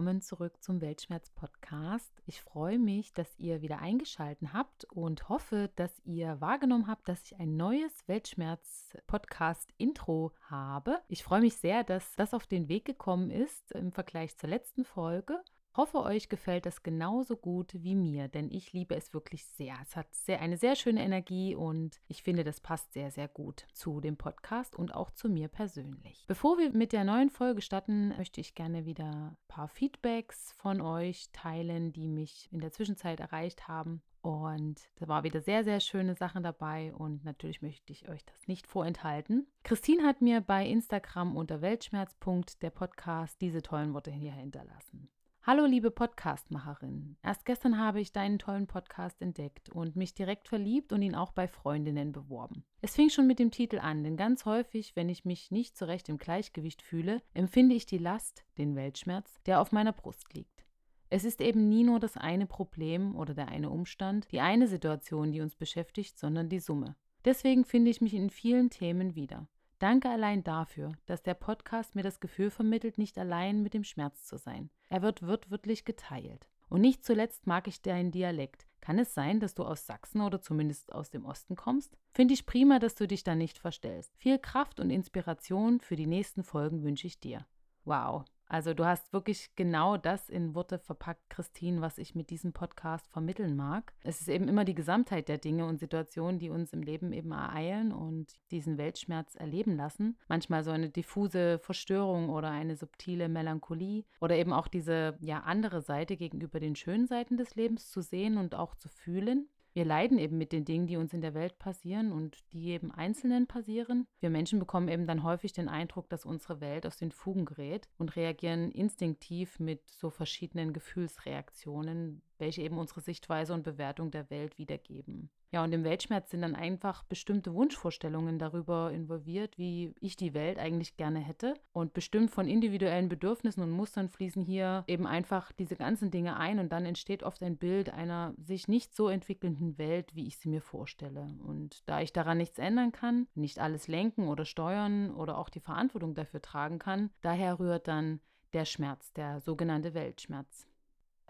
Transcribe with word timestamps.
Willkommen 0.00 0.22
zurück 0.22 0.62
zum 0.62 0.80
Weltschmerz-Podcast. 0.80 2.22
Ich 2.24 2.40
freue 2.40 2.78
mich, 2.78 3.12
dass 3.12 3.38
ihr 3.38 3.60
wieder 3.60 3.80
eingeschaltet 3.80 4.54
habt 4.54 4.84
und 4.84 5.28
hoffe, 5.28 5.68
dass 5.76 5.92
ihr 6.06 6.40
wahrgenommen 6.40 6.86
habt, 6.86 7.06
dass 7.06 7.22
ich 7.26 7.38
ein 7.38 7.58
neues 7.58 8.08
Weltschmerz-Podcast-Intro 8.08 10.32
habe. 10.48 11.02
Ich 11.08 11.22
freue 11.22 11.42
mich 11.42 11.56
sehr, 11.56 11.84
dass 11.84 12.16
das 12.16 12.32
auf 12.32 12.46
den 12.46 12.70
Weg 12.70 12.86
gekommen 12.86 13.30
ist 13.30 13.72
im 13.72 13.92
Vergleich 13.92 14.38
zur 14.38 14.48
letzten 14.48 14.86
Folge. 14.86 15.38
Hoffe, 15.76 16.02
euch 16.02 16.28
gefällt 16.28 16.66
das 16.66 16.82
genauso 16.82 17.36
gut 17.36 17.72
wie 17.74 17.94
mir, 17.94 18.26
denn 18.26 18.50
ich 18.50 18.72
liebe 18.72 18.96
es 18.96 19.14
wirklich 19.14 19.44
sehr. 19.46 19.76
Es 19.82 19.94
hat 19.94 20.12
sehr, 20.12 20.40
eine 20.40 20.56
sehr 20.56 20.74
schöne 20.74 21.02
Energie 21.02 21.54
und 21.54 22.00
ich 22.08 22.24
finde, 22.24 22.42
das 22.42 22.60
passt 22.60 22.92
sehr, 22.92 23.12
sehr 23.12 23.28
gut 23.28 23.66
zu 23.72 24.00
dem 24.00 24.16
Podcast 24.16 24.74
und 24.74 24.92
auch 24.92 25.12
zu 25.12 25.28
mir 25.28 25.46
persönlich. 25.46 26.24
Bevor 26.26 26.58
wir 26.58 26.72
mit 26.72 26.92
der 26.92 27.04
neuen 27.04 27.30
Folge 27.30 27.62
starten, 27.62 28.08
möchte 28.16 28.40
ich 28.40 28.56
gerne 28.56 28.84
wieder 28.84 29.04
ein 29.10 29.36
paar 29.46 29.68
Feedbacks 29.68 30.52
von 30.56 30.80
euch 30.80 31.30
teilen, 31.32 31.92
die 31.92 32.08
mich 32.08 32.48
in 32.50 32.58
der 32.58 32.72
Zwischenzeit 32.72 33.20
erreicht 33.20 33.68
haben. 33.68 34.02
Und 34.22 34.90
da 34.96 35.06
war 35.06 35.22
wieder 35.22 35.40
sehr, 35.40 35.62
sehr 35.62 35.78
schöne 35.78 36.14
Sachen 36.14 36.42
dabei 36.42 36.92
und 36.94 37.24
natürlich 37.24 37.62
möchte 37.62 37.92
ich 37.92 38.08
euch 38.08 38.24
das 38.24 38.48
nicht 38.48 38.66
vorenthalten. 38.66 39.46
Christine 39.62 40.02
hat 40.02 40.20
mir 40.20 40.40
bei 40.40 40.66
Instagram 40.66 41.36
unter 41.36 41.62
Weltschmerz. 41.62 42.16
der 42.60 42.70
Podcast 42.70 43.40
diese 43.40 43.62
tollen 43.62 43.94
Worte 43.94 44.10
hier 44.10 44.32
hinterlassen. 44.32 45.08
Hallo 45.42 45.64
liebe 45.64 45.90
Podcastmacherin. 45.90 47.16
Erst 47.22 47.46
gestern 47.46 47.78
habe 47.78 47.98
ich 47.98 48.12
deinen 48.12 48.38
tollen 48.38 48.66
Podcast 48.66 49.22
entdeckt 49.22 49.70
und 49.70 49.96
mich 49.96 50.12
direkt 50.12 50.48
verliebt 50.48 50.92
und 50.92 51.00
ihn 51.00 51.14
auch 51.14 51.32
bei 51.32 51.48
Freundinnen 51.48 52.12
beworben. 52.12 52.62
Es 52.82 52.94
fing 52.94 53.08
schon 53.08 53.26
mit 53.26 53.38
dem 53.38 53.50
Titel 53.50 53.78
an, 53.78 54.04
denn 54.04 54.18
ganz 54.18 54.44
häufig, 54.44 54.94
wenn 54.96 55.08
ich 55.08 55.24
mich 55.24 55.50
nicht 55.50 55.78
so 55.78 55.86
recht 55.86 56.10
im 56.10 56.18
Gleichgewicht 56.18 56.82
fühle, 56.82 57.22
empfinde 57.32 57.74
ich 57.74 57.86
die 57.86 57.96
Last, 57.96 58.44
den 58.58 58.76
Weltschmerz, 58.76 59.40
der 59.46 59.62
auf 59.62 59.72
meiner 59.72 59.94
Brust 59.94 60.34
liegt. 60.34 60.66
Es 61.08 61.24
ist 61.24 61.40
eben 61.40 61.70
nie 61.70 61.84
nur 61.84 62.00
das 62.00 62.18
eine 62.18 62.46
Problem 62.46 63.16
oder 63.16 63.32
der 63.32 63.48
eine 63.48 63.70
Umstand, 63.70 64.30
die 64.32 64.40
eine 64.40 64.68
Situation, 64.68 65.32
die 65.32 65.40
uns 65.40 65.56
beschäftigt, 65.56 66.18
sondern 66.18 66.50
die 66.50 66.60
Summe. 66.60 66.96
Deswegen 67.24 67.64
finde 67.64 67.90
ich 67.90 68.02
mich 68.02 68.12
in 68.12 68.28
vielen 68.28 68.68
Themen 68.68 69.14
wieder. 69.14 69.48
Danke 69.80 70.10
allein 70.10 70.44
dafür, 70.44 70.92
dass 71.06 71.22
der 71.22 71.32
Podcast 71.32 71.94
mir 71.94 72.02
das 72.02 72.20
Gefühl 72.20 72.50
vermittelt, 72.50 72.98
nicht 72.98 73.16
allein 73.16 73.62
mit 73.62 73.72
dem 73.72 73.82
Schmerz 73.82 74.24
zu 74.26 74.36
sein. 74.36 74.68
Er 74.90 75.00
wird 75.00 75.26
wortwörtlich 75.26 75.86
geteilt. 75.86 76.46
Und 76.68 76.82
nicht 76.82 77.02
zuletzt 77.02 77.46
mag 77.46 77.66
ich 77.66 77.80
deinen 77.80 78.10
Dialekt. 78.10 78.66
Kann 78.82 78.98
es 78.98 79.14
sein, 79.14 79.40
dass 79.40 79.54
du 79.54 79.64
aus 79.64 79.86
Sachsen 79.86 80.20
oder 80.20 80.42
zumindest 80.42 80.92
aus 80.92 81.08
dem 81.08 81.24
Osten 81.24 81.56
kommst? 81.56 81.96
Finde 82.12 82.34
ich 82.34 82.44
prima, 82.44 82.78
dass 82.78 82.94
du 82.94 83.08
dich 83.08 83.24
da 83.24 83.34
nicht 83.34 83.56
verstellst. 83.56 84.14
Viel 84.18 84.38
Kraft 84.38 84.80
und 84.80 84.90
Inspiration 84.90 85.80
für 85.80 85.96
die 85.96 86.06
nächsten 86.06 86.44
Folgen 86.44 86.82
wünsche 86.82 87.06
ich 87.06 87.18
dir. 87.18 87.46
Wow, 87.86 88.26
also 88.50 88.74
du 88.74 88.84
hast 88.84 89.12
wirklich 89.12 89.54
genau 89.54 89.96
das 89.96 90.28
in 90.28 90.56
Worte 90.56 90.80
verpackt, 90.80 91.30
Christine, 91.30 91.80
was 91.80 91.98
ich 91.98 92.16
mit 92.16 92.30
diesem 92.30 92.52
Podcast 92.52 93.06
vermitteln 93.06 93.54
mag. 93.54 93.92
Es 94.02 94.20
ist 94.20 94.28
eben 94.28 94.48
immer 94.48 94.64
die 94.64 94.74
Gesamtheit 94.74 95.28
der 95.28 95.38
Dinge 95.38 95.66
und 95.66 95.78
Situationen, 95.78 96.40
die 96.40 96.50
uns 96.50 96.72
im 96.72 96.82
Leben 96.82 97.12
eben 97.12 97.30
ereilen 97.30 97.92
und 97.92 98.32
diesen 98.50 98.76
Weltschmerz 98.76 99.36
erleben 99.36 99.76
lassen. 99.76 100.18
Manchmal 100.26 100.64
so 100.64 100.72
eine 100.72 100.90
diffuse 100.90 101.60
Verstörung 101.60 102.28
oder 102.28 102.50
eine 102.50 102.74
subtile 102.74 103.28
Melancholie 103.28 104.02
oder 104.20 104.34
eben 104.34 104.52
auch 104.52 104.66
diese 104.66 105.16
ja 105.20 105.40
andere 105.44 105.80
Seite 105.80 106.16
gegenüber 106.16 106.58
den 106.58 106.74
schönen 106.74 107.06
Seiten 107.06 107.36
des 107.36 107.54
Lebens 107.54 107.88
zu 107.88 108.00
sehen 108.00 108.36
und 108.36 108.56
auch 108.56 108.74
zu 108.74 108.88
fühlen 108.88 109.48
wir 109.72 109.84
leiden 109.84 110.18
eben 110.18 110.36
mit 110.36 110.52
den 110.52 110.64
Dingen, 110.64 110.86
die 110.86 110.96
uns 110.96 111.12
in 111.12 111.20
der 111.20 111.34
Welt 111.34 111.58
passieren 111.58 112.12
und 112.12 112.38
die 112.52 112.60
jedem 112.60 112.90
Einzelnen 112.90 113.46
passieren. 113.46 114.06
Wir 114.20 114.30
Menschen 114.30 114.58
bekommen 114.58 114.88
eben 114.88 115.06
dann 115.06 115.22
häufig 115.22 115.52
den 115.52 115.68
Eindruck, 115.68 116.08
dass 116.08 116.24
unsere 116.24 116.60
Welt 116.60 116.86
aus 116.86 116.96
den 116.96 117.12
Fugen 117.12 117.44
gerät 117.44 117.88
und 117.96 118.16
reagieren 118.16 118.72
instinktiv 118.72 119.60
mit 119.60 119.88
so 119.88 120.10
verschiedenen 120.10 120.72
Gefühlsreaktionen, 120.72 122.22
welche 122.38 122.62
eben 122.62 122.78
unsere 122.78 123.00
Sichtweise 123.00 123.54
und 123.54 123.62
Bewertung 123.62 124.10
der 124.10 124.28
Welt 124.30 124.58
wiedergeben. 124.58 125.30
Ja, 125.52 125.64
und 125.64 125.72
im 125.72 125.82
Weltschmerz 125.82 126.30
sind 126.30 126.42
dann 126.42 126.54
einfach 126.54 127.02
bestimmte 127.02 127.52
Wunschvorstellungen 127.54 128.38
darüber 128.38 128.92
involviert, 128.92 129.58
wie 129.58 129.92
ich 130.00 130.16
die 130.16 130.32
Welt 130.32 130.58
eigentlich 130.58 130.96
gerne 130.96 131.18
hätte. 131.18 131.54
Und 131.72 131.92
bestimmt 131.92 132.30
von 132.30 132.46
individuellen 132.46 133.08
Bedürfnissen 133.08 133.62
und 133.62 133.70
Mustern 133.70 134.08
fließen 134.08 134.44
hier 134.44 134.84
eben 134.86 135.08
einfach 135.08 135.50
diese 135.52 135.74
ganzen 135.74 136.12
Dinge 136.12 136.36
ein 136.36 136.60
und 136.60 136.70
dann 136.70 136.86
entsteht 136.86 137.24
oft 137.24 137.42
ein 137.42 137.56
Bild 137.56 137.90
einer 137.92 138.34
sich 138.38 138.68
nicht 138.68 138.94
so 138.94 139.08
entwickelnden 139.08 139.76
Welt, 139.76 140.14
wie 140.14 140.28
ich 140.28 140.38
sie 140.38 140.48
mir 140.48 140.62
vorstelle. 140.62 141.28
Und 141.44 141.82
da 141.86 142.00
ich 142.00 142.12
daran 142.12 142.38
nichts 142.38 142.58
ändern 142.58 142.92
kann, 142.92 143.26
nicht 143.34 143.58
alles 143.58 143.88
lenken 143.88 144.28
oder 144.28 144.44
steuern 144.44 145.12
oder 145.12 145.36
auch 145.36 145.48
die 145.48 145.60
Verantwortung 145.60 146.14
dafür 146.14 146.40
tragen 146.40 146.78
kann, 146.78 147.10
daher 147.22 147.58
rührt 147.58 147.88
dann 147.88 148.20
der 148.52 148.64
Schmerz, 148.64 149.12
der 149.14 149.40
sogenannte 149.40 149.94
Weltschmerz. 149.94 150.69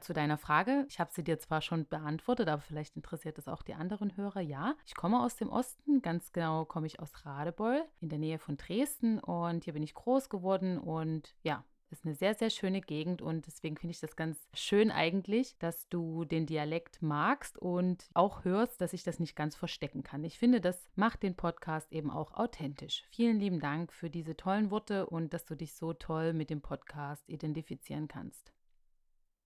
Zu 0.01 0.13
deiner 0.13 0.39
Frage, 0.39 0.87
ich 0.89 0.99
habe 0.99 1.11
sie 1.13 1.25
dir 1.25 1.39
zwar 1.39 1.61
schon 1.61 1.87
beantwortet, 1.87 2.49
aber 2.49 2.63
vielleicht 2.63 2.97
interessiert 2.97 3.39
es 3.39 3.49
auch 3.49 3.63
die 3.63 3.75
anderen 3.75 4.17
Hörer. 4.17 4.41
Ja, 4.41 4.75
ich 4.87 4.95
komme 4.95 5.23
aus 5.23 5.37
dem 5.37 5.51
Osten, 5.51 6.03
ganz 6.03 6.33
genau 6.33 6.65
komme 6.65 6.87
ich 6.87 7.01
aus 7.01 7.27
Radebeul 7.27 7.85
in 8.01 8.09
der 8.09 8.19
Nähe 8.19 8.39
von 8.39 8.57
Dresden 8.57 9.19
und 9.19 9.65
hier 9.65 9.75
bin 9.75 9.83
ich 9.83 9.95
groß 9.95 10.29
geworden 10.31 10.79
und 10.79 11.35
ja, 11.43 11.65
ist 11.91 12.05
eine 12.05 12.15
sehr, 12.15 12.35
sehr 12.35 12.51
schöne 12.51 12.81
Gegend 12.81 13.21
und 13.21 13.47
deswegen 13.47 13.77
finde 13.77 13.93
ich 13.93 14.01
das 14.01 14.17
ganz 14.17 14.39
schön 14.55 14.91
eigentlich, 14.91 15.59
dass 15.59 15.89
du 15.89 16.25
den 16.25 16.47
Dialekt 16.47 17.03
magst 17.03 17.59
und 17.59 18.09
auch 18.15 18.45
hörst, 18.45 18.81
dass 18.81 18.93
ich 18.93 19.03
das 19.03 19.19
nicht 19.19 19.37
ganz 19.37 19.57
verstecken 19.57 20.03
kann. 20.03 20.25
Ich 20.25 20.39
finde, 20.39 20.61
das 20.61 20.89
macht 20.95 21.23
den 21.23 21.35
Podcast 21.35 21.93
eben 21.93 22.11
auch 22.11 22.33
authentisch. 22.33 23.05
Vielen 23.11 23.39
lieben 23.39 23.61
Dank 23.61 23.93
für 23.93 24.11
diese 24.11 24.37
tollen 24.37 24.71
Worte 24.71 25.07
und 25.07 25.35
dass 25.35 25.45
du 25.45 25.57
dich 25.57 25.75
so 25.75 25.93
toll 25.93 26.33
mit 26.33 26.51
dem 26.51 26.61
Podcast 26.61 27.29
identifizieren 27.29 28.09
kannst. 28.09 28.53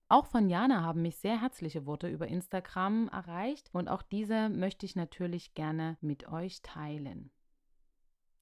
Auch 0.07 0.27
von 0.27 0.49
Jana 0.49 0.83
haben 0.83 1.01
mich 1.01 1.17
sehr 1.17 1.41
herzliche 1.41 1.87
Worte 1.87 2.07
über 2.07 2.27
Instagram 2.27 3.09
erreicht 3.09 3.69
und 3.73 3.87
auch 3.87 4.03
diese 4.03 4.49
möchte 4.49 4.85
ich 4.85 4.95
natürlich 4.95 5.55
gerne 5.55 5.97
mit 5.99 6.27
euch 6.27 6.61
teilen. 6.61 7.31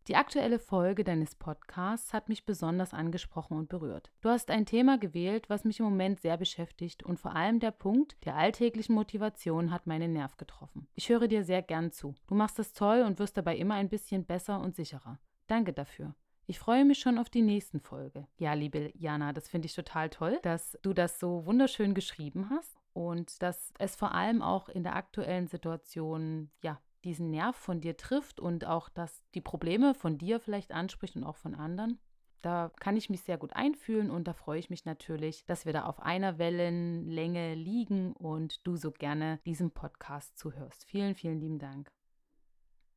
Die 0.07 0.17
aktuelle 0.17 0.59
Folge 0.59 1.05
deines 1.05 1.35
Podcasts 1.35 2.11
hat 2.11 2.27
mich 2.27 2.45
besonders 2.45 2.93
angesprochen 2.93 3.57
und 3.57 3.69
berührt. 3.69 4.11
Du 4.19 4.27
hast 4.27 4.51
ein 4.51 4.65
Thema 4.65 4.97
gewählt, 4.97 5.49
was 5.49 5.63
mich 5.63 5.79
im 5.79 5.85
Moment 5.85 6.19
sehr 6.19 6.35
beschäftigt 6.35 7.03
und 7.03 7.21
vor 7.21 7.33
allem 7.33 7.61
der 7.61 7.71
Punkt 7.71 8.17
der 8.25 8.35
alltäglichen 8.35 8.95
Motivation 8.95 9.71
hat 9.71 9.87
meinen 9.87 10.11
Nerv 10.11 10.35
getroffen. 10.35 10.89
Ich 10.95 11.07
höre 11.07 11.29
dir 11.29 11.45
sehr 11.45 11.61
gern 11.61 11.93
zu. 11.93 12.15
Du 12.27 12.35
machst 12.35 12.59
es 12.59 12.73
toll 12.73 13.03
und 13.03 13.19
wirst 13.19 13.37
dabei 13.37 13.55
immer 13.55 13.75
ein 13.75 13.87
bisschen 13.87 14.25
besser 14.25 14.59
und 14.59 14.75
sicherer. 14.75 15.19
Danke 15.47 15.71
dafür. 15.71 16.13
Ich 16.45 16.59
freue 16.59 16.83
mich 16.83 16.99
schon 16.99 17.17
auf 17.17 17.29
die 17.29 17.41
nächsten 17.41 17.79
Folge. 17.79 18.27
Ja, 18.37 18.53
liebe 18.53 18.91
Jana, 18.95 19.31
das 19.31 19.47
finde 19.47 19.67
ich 19.67 19.75
total 19.75 20.09
toll, 20.09 20.39
dass 20.43 20.77
du 20.81 20.93
das 20.93 21.19
so 21.19 21.45
wunderschön 21.45 21.93
geschrieben 21.93 22.49
hast 22.49 22.77
und 22.91 23.41
dass 23.41 23.73
es 23.79 23.95
vor 23.95 24.13
allem 24.13 24.41
auch 24.41 24.67
in 24.67 24.83
der 24.83 24.95
aktuellen 24.95 25.47
Situation, 25.47 26.51
ja, 26.61 26.81
diesen 27.05 27.31
Nerv 27.31 27.55
von 27.55 27.81
dir 27.81 27.97
trifft 27.97 28.39
und 28.39 28.65
auch, 28.65 28.89
dass 28.89 29.23
die 29.35 29.41
Probleme 29.41 29.93
von 29.93 30.17
dir 30.17 30.39
vielleicht 30.39 30.71
anspricht 30.71 31.15
und 31.15 31.23
auch 31.23 31.37
von 31.37 31.55
anderen. 31.55 31.99
Da 32.41 32.71
kann 32.79 32.97
ich 32.97 33.09
mich 33.09 33.21
sehr 33.21 33.37
gut 33.37 33.53
einfühlen 33.53 34.11
und 34.11 34.27
da 34.27 34.33
freue 34.33 34.59
ich 34.59 34.69
mich 34.69 34.83
natürlich, 34.83 35.45
dass 35.45 35.65
wir 35.65 35.71
da 35.71 35.85
auf 35.85 36.01
einer 36.01 36.37
Wellenlänge 36.39 37.55
liegen 37.55 38.11
und 38.13 38.67
du 38.67 38.75
so 38.75 38.91
gerne 38.91 39.39
diesem 39.45 39.71
Podcast 39.71 40.37
zuhörst. 40.37 40.83
Vielen, 40.85 41.15
vielen 41.15 41.39
lieben 41.39 41.59
Dank. 41.59 41.89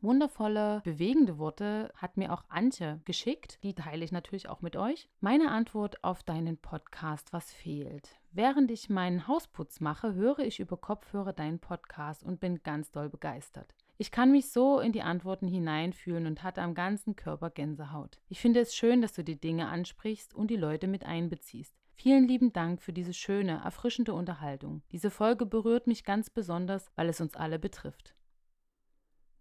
Wundervolle, 0.03 0.83
bewegende 0.85 1.39
Worte 1.39 1.91
hat 1.97 2.17
mir 2.17 2.33
auch 2.33 2.45
Antje 2.49 3.01
geschickt. 3.05 3.59
Die 3.63 3.75
teile 3.75 4.05
ich 4.05 4.13
natürlich 4.13 4.49
auch 4.49 4.61
mit 4.61 4.77
euch. 4.77 5.09
Meine 5.21 5.51
Antwort 5.51 6.05
auf 6.05 6.23
deinen 6.23 6.59
Podcast, 6.59 7.33
was 7.33 7.53
fehlt. 7.53 8.15
Während 8.31 8.71
ich 8.71 8.91
meinen 8.91 9.27
Hausputz 9.27 9.81
mache, 9.81 10.15
höre 10.15 10.41
ich 10.41 10.61
über 10.61 10.77
Kopfhörer 10.77 11.33
deinen 11.33 11.59
Podcast 11.59 12.23
und 12.23 12.41
bin 12.41 12.63
ganz 12.63 12.91
doll 12.91 13.09
begeistert. 13.09 13.75
Ich 13.97 14.11
kann 14.11 14.31
mich 14.31 14.51
so 14.51 14.79
in 14.81 14.93
die 14.93 15.01
Antworten 15.01 15.49
hineinfühlen 15.49 16.27
und 16.27 16.43
hatte 16.43 16.61
am 16.61 16.75
ganzen 16.75 17.17
Körper 17.17 17.49
Gänsehaut. 17.49 18.21
Ich 18.29 18.41
finde 18.41 18.61
es 18.61 18.75
schön, 18.75 19.01
dass 19.01 19.15
du 19.15 19.25
die 19.25 19.41
Dinge 19.41 19.69
ansprichst 19.69 20.35
und 20.35 20.51
die 20.51 20.57
Leute 20.57 20.87
mit 20.87 21.07
einbeziehst. 21.07 21.75
Vielen 21.95 22.29
lieben 22.29 22.53
Dank 22.53 22.83
für 22.83 22.93
diese 22.93 23.15
schöne, 23.15 23.63
erfrischende 23.65 24.13
Unterhaltung. 24.13 24.83
Diese 24.93 25.11
Folge 25.11 25.47
berührt 25.47 25.87
mich 25.87 26.05
ganz 26.05 26.29
besonders, 26.29 26.91
weil 26.95 27.09
es 27.09 27.23
uns 27.23 27.35
alle 27.37 27.59
betrifft. 27.59 28.16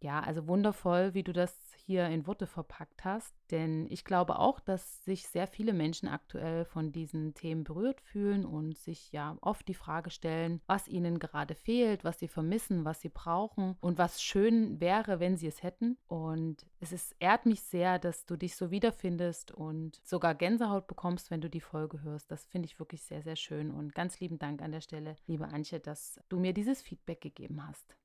Ja, 0.05 0.19
also 0.19 0.47
wundervoll, 0.47 1.15
wie 1.15 1.23
du 1.23 1.33
das 1.33 1.57
hier 1.83 2.05
in 2.05 2.27
Worte 2.27 2.45
verpackt 2.45 3.03
hast. 3.03 3.33
Denn 3.49 3.87
ich 3.89 4.05
glaube 4.05 4.37
auch, 4.37 4.59
dass 4.59 5.03
sich 5.03 5.27
sehr 5.27 5.47
viele 5.47 5.73
Menschen 5.73 6.07
aktuell 6.07 6.63
von 6.65 6.91
diesen 6.91 7.33
Themen 7.33 7.63
berührt 7.63 8.01
fühlen 8.01 8.45
und 8.45 8.77
sich 8.77 9.11
ja 9.11 9.35
oft 9.41 9.67
die 9.67 9.73
Frage 9.73 10.11
stellen, 10.11 10.61
was 10.67 10.87
ihnen 10.87 11.17
gerade 11.17 11.55
fehlt, 11.55 12.03
was 12.03 12.19
sie 12.19 12.27
vermissen, 12.27 12.85
was 12.85 13.01
sie 13.01 13.09
brauchen 13.09 13.77
und 13.81 13.97
was 13.97 14.21
schön 14.21 14.79
wäre, 14.79 15.19
wenn 15.19 15.37
sie 15.37 15.47
es 15.47 15.63
hätten. 15.63 15.97
Und 16.05 16.67
es 16.79 16.91
ist, 16.91 17.15
ehrt 17.17 17.47
mich 17.47 17.63
sehr, 17.63 17.97
dass 17.97 18.27
du 18.27 18.35
dich 18.35 18.55
so 18.55 18.69
wiederfindest 18.69 19.53
und 19.53 19.99
sogar 20.03 20.35
Gänsehaut 20.35 20.85
bekommst, 20.85 21.31
wenn 21.31 21.41
du 21.41 21.49
die 21.49 21.61
Folge 21.61 22.03
hörst. 22.03 22.29
Das 22.29 22.45
finde 22.45 22.67
ich 22.67 22.77
wirklich 22.77 23.01
sehr, 23.01 23.23
sehr 23.23 23.37
schön. 23.37 23.71
Und 23.71 23.95
ganz 23.95 24.19
lieben 24.19 24.37
Dank 24.37 24.61
an 24.61 24.71
der 24.71 24.81
Stelle, 24.81 25.15
liebe 25.25 25.47
Antje, 25.47 25.79
dass 25.79 26.19
du 26.29 26.39
mir 26.39 26.53
dieses 26.53 26.83
Feedback 26.83 27.21
gegeben 27.21 27.67
hast. 27.67 27.95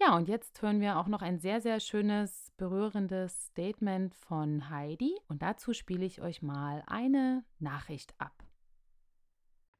Ja, 0.00 0.16
und 0.16 0.28
jetzt 0.28 0.62
hören 0.62 0.80
wir 0.80 0.96
auch 0.96 1.08
noch 1.08 1.22
ein 1.22 1.40
sehr, 1.40 1.60
sehr 1.60 1.80
schönes, 1.80 2.52
berührendes 2.56 3.46
Statement 3.46 4.14
von 4.14 4.70
Heidi. 4.70 5.12
Und 5.26 5.42
dazu 5.42 5.72
spiele 5.72 6.04
ich 6.04 6.20
euch 6.20 6.40
mal 6.40 6.84
eine 6.86 7.44
Nachricht 7.58 8.14
ab. 8.18 8.44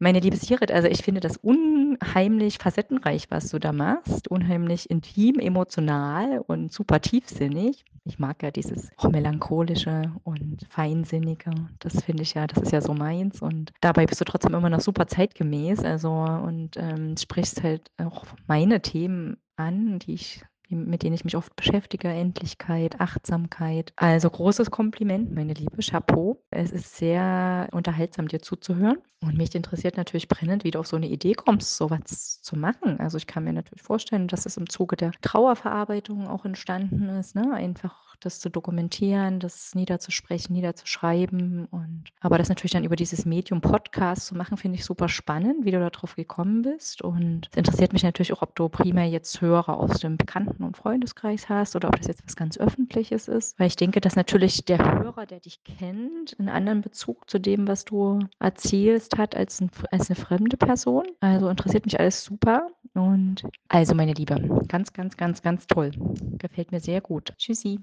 Meine 0.00 0.18
liebe 0.18 0.36
Sirit, 0.36 0.72
also 0.72 0.88
ich 0.88 1.02
finde 1.02 1.20
das 1.20 1.36
unheimlich 1.88 2.58
facettenreich, 2.58 3.30
was 3.30 3.50
du 3.50 3.58
da 3.58 3.72
machst. 3.72 4.28
Unheimlich 4.28 4.90
intim, 4.90 5.38
emotional 5.38 6.40
und 6.46 6.72
super 6.72 7.00
tiefsinnig. 7.00 7.84
Ich 8.04 8.18
mag 8.18 8.42
ja 8.42 8.50
dieses 8.50 8.90
melancholische 9.10 10.12
und 10.24 10.66
feinsinnige. 10.70 11.50
Das 11.78 12.02
finde 12.02 12.22
ich 12.22 12.34
ja, 12.34 12.46
das 12.46 12.62
ist 12.62 12.72
ja 12.72 12.80
so 12.80 12.94
meins. 12.94 13.42
Und 13.42 13.72
dabei 13.80 14.06
bist 14.06 14.20
du 14.20 14.24
trotzdem 14.24 14.54
immer 14.54 14.70
noch 14.70 14.80
super 14.80 15.06
zeitgemäß. 15.06 15.80
Also 15.84 16.10
und 16.10 16.76
ähm, 16.76 17.16
sprichst 17.16 17.62
halt 17.62 17.90
auch 17.98 18.24
meine 18.46 18.80
Themen 18.80 19.36
an, 19.56 19.98
die 19.98 20.14
ich 20.14 20.44
mit 20.68 21.02
denen 21.02 21.14
ich 21.14 21.24
mich 21.24 21.36
oft 21.36 21.54
beschäftige, 21.56 22.08
Endlichkeit, 22.08 23.00
Achtsamkeit. 23.00 23.92
Also 23.96 24.30
großes 24.30 24.70
Kompliment, 24.70 25.32
meine 25.32 25.54
Liebe, 25.54 25.82
Chapeau. 25.82 26.42
Es 26.50 26.70
ist 26.70 26.96
sehr 26.96 27.68
unterhaltsam, 27.72 28.28
dir 28.28 28.40
zuzuhören. 28.40 28.98
Und 29.22 29.36
mich 29.36 29.54
interessiert 29.54 29.96
natürlich 29.96 30.28
brennend, 30.28 30.64
wie 30.64 30.70
du 30.70 30.78
auf 30.78 30.86
so 30.86 30.96
eine 30.96 31.08
Idee 31.08 31.32
kommst, 31.34 31.76
sowas 31.76 32.40
zu 32.42 32.56
machen. 32.56 33.00
Also 33.00 33.16
ich 33.18 33.26
kann 33.26 33.44
mir 33.44 33.52
natürlich 33.52 33.82
vorstellen, 33.82 34.28
dass 34.28 34.46
es 34.46 34.56
im 34.56 34.68
Zuge 34.68 34.96
der 34.96 35.12
Trauerverarbeitung 35.22 36.28
auch 36.28 36.44
entstanden 36.44 37.08
ist, 37.08 37.34
ne? 37.34 37.52
Einfach 37.52 38.07
das 38.20 38.40
zu 38.40 38.50
dokumentieren, 38.50 39.40
das 39.40 39.74
niederzusprechen, 39.74 40.52
niederzuschreiben. 40.54 41.66
Und 41.66 42.04
aber 42.20 42.38
das 42.38 42.48
natürlich 42.48 42.72
dann 42.72 42.84
über 42.84 42.96
dieses 42.96 43.24
Medium 43.24 43.60
Podcast 43.60 44.26
zu 44.26 44.36
machen, 44.36 44.56
finde 44.56 44.78
ich 44.78 44.84
super 44.84 45.08
spannend, 45.08 45.64
wie 45.64 45.70
du 45.70 45.78
darauf 45.78 46.16
gekommen 46.16 46.62
bist. 46.62 47.02
Und 47.02 47.48
es 47.50 47.56
interessiert 47.56 47.92
mich 47.92 48.02
natürlich 48.02 48.32
auch, 48.32 48.42
ob 48.42 48.54
du 48.54 48.68
primär 48.68 49.06
jetzt 49.06 49.40
Hörer 49.40 49.78
aus 49.78 50.00
dem 50.00 50.16
Bekannten- 50.16 50.64
und 50.64 50.76
Freundeskreis 50.76 51.48
hast 51.48 51.76
oder 51.76 51.88
ob 51.88 51.96
das 51.96 52.06
jetzt 52.06 52.24
was 52.24 52.36
ganz 52.36 52.58
Öffentliches 52.58 53.28
ist. 53.28 53.58
Weil 53.58 53.68
ich 53.68 53.76
denke, 53.76 54.00
dass 54.00 54.16
natürlich 54.16 54.64
der 54.64 54.78
Hörer, 54.78 55.26
der 55.26 55.40
dich 55.40 55.62
kennt, 55.64 56.36
einen 56.38 56.48
anderen 56.48 56.80
Bezug 56.80 57.28
zu 57.30 57.38
dem, 57.38 57.68
was 57.68 57.84
du 57.84 58.20
erzählst, 58.38 59.18
hat 59.18 59.36
als, 59.36 59.60
ein, 59.60 59.70
als 59.90 60.10
eine 60.10 60.16
fremde 60.16 60.56
Person. 60.56 61.04
Also 61.20 61.48
interessiert 61.48 61.84
mich 61.84 61.98
alles 61.98 62.24
super. 62.24 62.68
Und 62.94 63.44
also, 63.68 63.94
meine 63.94 64.12
Liebe, 64.12 64.64
ganz, 64.68 64.92
ganz, 64.92 65.16
ganz, 65.16 65.42
ganz 65.42 65.66
toll. 65.66 65.92
Gefällt 66.38 66.72
mir 66.72 66.80
sehr 66.80 67.00
gut. 67.00 67.32
Tschüssi. 67.36 67.78